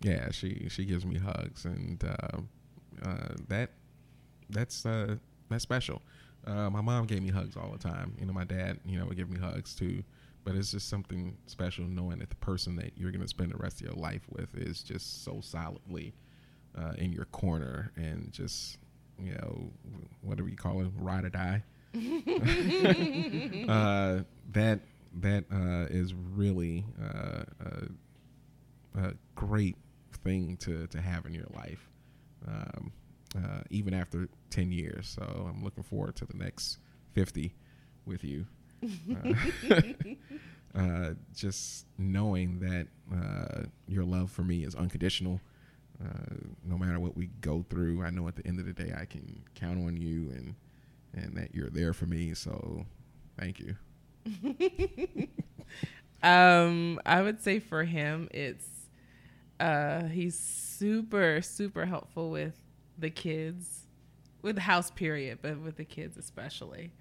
[0.00, 2.38] yeah, she she gives me hugs, and uh,
[3.06, 3.72] uh, that
[4.48, 5.16] that's uh,
[5.50, 6.00] that's special.
[6.46, 8.16] Uh, my mom gave me hugs all the time.
[8.18, 10.02] You know, my dad, you know, would give me hugs too.
[10.44, 13.58] But it's just something special knowing that the person that you're going to spend the
[13.58, 16.14] rest of your life with is just so solidly
[16.76, 18.78] uh, in your corner and just,
[19.18, 19.70] you know,
[20.20, 21.62] whatever you call it, ride or die.
[23.68, 24.80] uh, that
[25.20, 29.76] that uh, is really uh, a, a great
[30.24, 31.88] thing to, to have in your life,
[32.46, 32.92] um,
[33.36, 35.08] uh, even after 10 years.
[35.08, 36.78] So I'm looking forward to the next
[37.12, 37.54] 50
[38.06, 38.46] with you.
[39.14, 39.34] Uh,
[40.74, 45.40] uh, just knowing that uh, your love for me is unconditional.
[46.02, 46.34] Uh,
[46.64, 49.04] no matter what we go through, I know at the end of the day I
[49.04, 50.54] can count on you and
[51.14, 52.34] and that you're there for me.
[52.34, 52.86] So,
[53.38, 53.76] thank you.
[56.22, 58.66] Um, I would say for him, it's
[59.58, 62.54] uh, he's super super helpful with
[62.98, 63.86] the kids,
[64.40, 66.92] with the house period, but with the kids especially.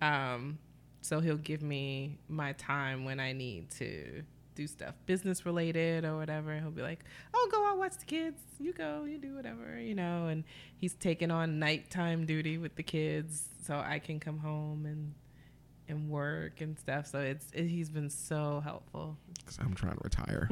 [0.00, 0.58] Um,
[1.02, 4.22] so he'll give me my time when I need to
[4.54, 6.58] do stuff business related or whatever.
[6.58, 8.40] He'll be like, "Oh, go out watch the kids.
[8.58, 10.44] You go, you do whatever, you know." And
[10.76, 15.14] he's taking on nighttime duty with the kids, so I can come home and
[15.90, 17.06] and work and stuff.
[17.06, 19.18] So it's it, he's been so helpful.
[19.38, 20.48] Because I'm trying to retire.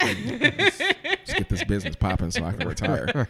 [0.00, 3.08] let's, let's get this business popping so I can retire.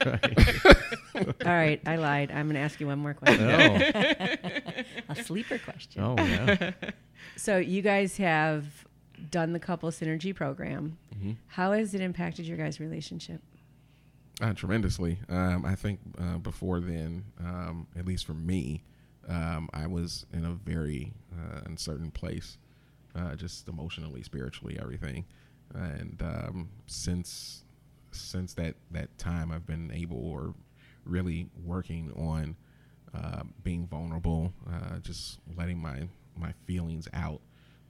[1.14, 2.30] All right, I lied.
[2.30, 3.24] I'm going to ask you one more oh.
[3.24, 3.50] question.
[3.50, 6.02] Oh, A sleeper question.
[6.02, 6.72] oh yeah.
[7.36, 8.85] So, you guys have
[9.30, 10.98] done the couple synergy program.
[11.14, 11.32] Mm-hmm.
[11.48, 13.40] How has it impacted your guys' relationship?
[14.40, 15.18] Uh, tremendously.
[15.28, 18.82] Um, I think uh, before then, um, at least for me,
[19.28, 22.58] um, I was in a very uh, uncertain place,
[23.14, 25.24] uh, just emotionally, spiritually, everything.
[25.74, 27.64] And um, since
[28.12, 30.54] since that that time, I've been able or
[31.04, 32.56] really working on
[33.14, 37.40] uh, being vulnerable, uh, just letting my my feelings out,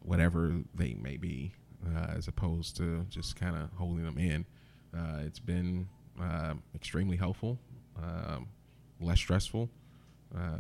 [0.06, 1.52] whatever they may be,
[1.84, 4.46] uh, as opposed to just kind of holding them in.
[4.96, 5.88] Uh, it's been
[6.22, 7.58] uh, extremely helpful,
[8.02, 8.46] um,
[9.00, 9.68] less stressful.
[10.36, 10.58] Uh,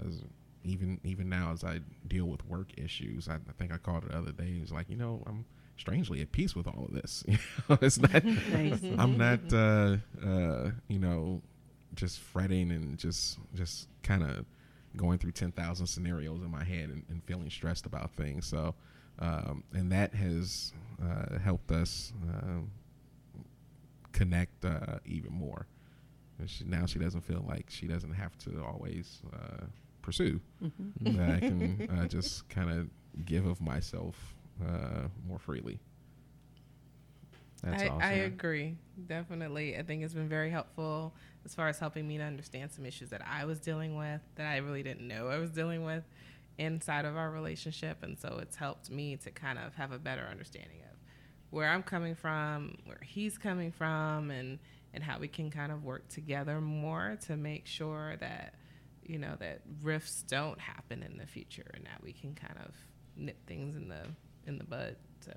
[0.64, 4.10] even even now, as I deal with work issues, I, I think I called it
[4.10, 4.56] the other day.
[4.58, 5.44] It was like, you know, I'm
[5.78, 7.24] strangely at peace with all of this.
[7.28, 7.38] You
[7.68, 8.24] know, it's not.
[8.98, 11.40] I'm not, uh, uh, you know,
[11.94, 14.44] just fretting and just just kind of
[14.96, 18.46] going through 10,000 scenarios in my head and, and feeling stressed about things.
[18.46, 18.74] So,
[19.18, 22.70] um, and that has uh, helped us um,
[24.12, 25.66] connect uh, even more.
[26.38, 29.66] And She, now she doesn't feel like she doesn't have to always uh,
[30.02, 30.40] pursue.
[30.62, 31.16] Mm-hmm.
[31.16, 32.88] That I can uh, just kind of
[33.24, 35.80] give of myself uh, more freely.
[37.62, 38.02] That's I, awesome.
[38.02, 38.76] I agree.
[39.06, 39.76] Definitely.
[39.76, 41.14] I think it's been very helpful
[41.44, 44.46] as far as helping me to understand some issues that I was dealing with that
[44.46, 46.04] I really didn't know I was dealing with
[46.58, 48.02] inside of our relationship.
[48.02, 50.96] And so it's helped me to kind of have a better understanding of
[51.50, 54.58] where I'm coming from, where he's coming from, and,
[54.92, 58.54] and how we can kind of work together more to make sure that,
[59.04, 62.74] you know, that rifts don't happen in the future and that we can kind of
[63.16, 64.02] nip things in the
[64.46, 64.96] in the bud.
[65.20, 65.32] So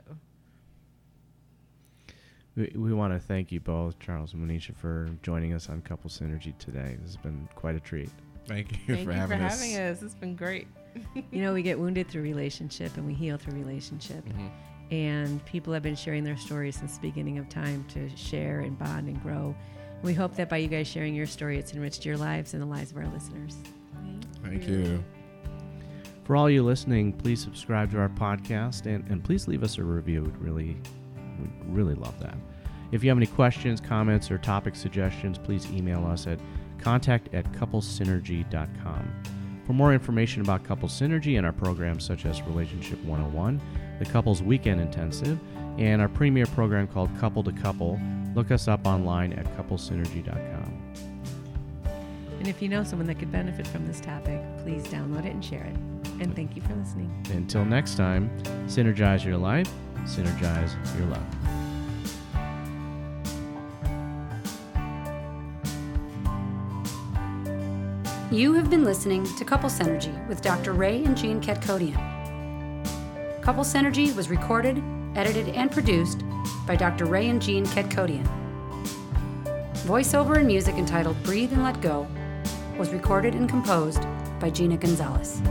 [2.56, 6.10] We, we want to thank you both, Charles and Manisha, for joining us on Couple
[6.10, 6.98] Synergy today.
[7.00, 8.10] This has been quite a treat.
[8.48, 9.62] Thank you thank for you having for us.
[9.62, 10.02] having us.
[10.02, 10.68] It's been great.
[11.32, 14.26] You know, we get wounded through relationship and we heal through relationship.
[14.26, 14.50] Mhm.
[14.92, 18.78] And people have been sharing their stories since the beginning of time to share and
[18.78, 19.56] bond and grow.
[20.02, 22.68] We hope that by you guys sharing your story, it's enriched your lives and the
[22.68, 23.58] lives of our listeners.
[24.44, 25.04] Thank you.
[26.24, 29.84] For all you listening, please subscribe to our podcast and, and please leave us a
[29.84, 30.24] review.
[30.24, 30.78] We'd really,
[31.40, 32.38] we'd really love that.
[32.92, 36.40] If you have any questions, comments, or topic suggestions, please email us at
[36.80, 39.14] contact at couplesynergy.com.
[39.70, 43.62] For more information about Couple Synergy and our programs such as Relationship 101,
[44.00, 45.38] the Couples Weekend Intensive,
[45.78, 48.02] and our premier program called Couple to Couple,
[48.34, 50.96] look us up online at couplesynergy.com.
[52.40, 55.46] And if you know someone that could benefit from this topic, please download it and
[55.46, 55.76] share it.
[56.20, 57.24] And thank you for listening.
[57.30, 59.72] Until next time, synergize your life,
[60.06, 61.69] synergize your love.
[68.32, 70.74] You have been listening to Couple Synergy with Dr.
[70.74, 71.98] Ray and Jean Ketkodian.
[73.42, 74.84] Couple Synergy was recorded,
[75.16, 76.24] edited, and produced
[76.68, 77.06] by Dr.
[77.06, 78.28] Ray and Jean Ketkodian.
[79.78, 82.06] Voiceover and music entitled Breathe and Let Go
[82.78, 84.04] was recorded and composed
[84.40, 85.42] by Gina Gonzalez.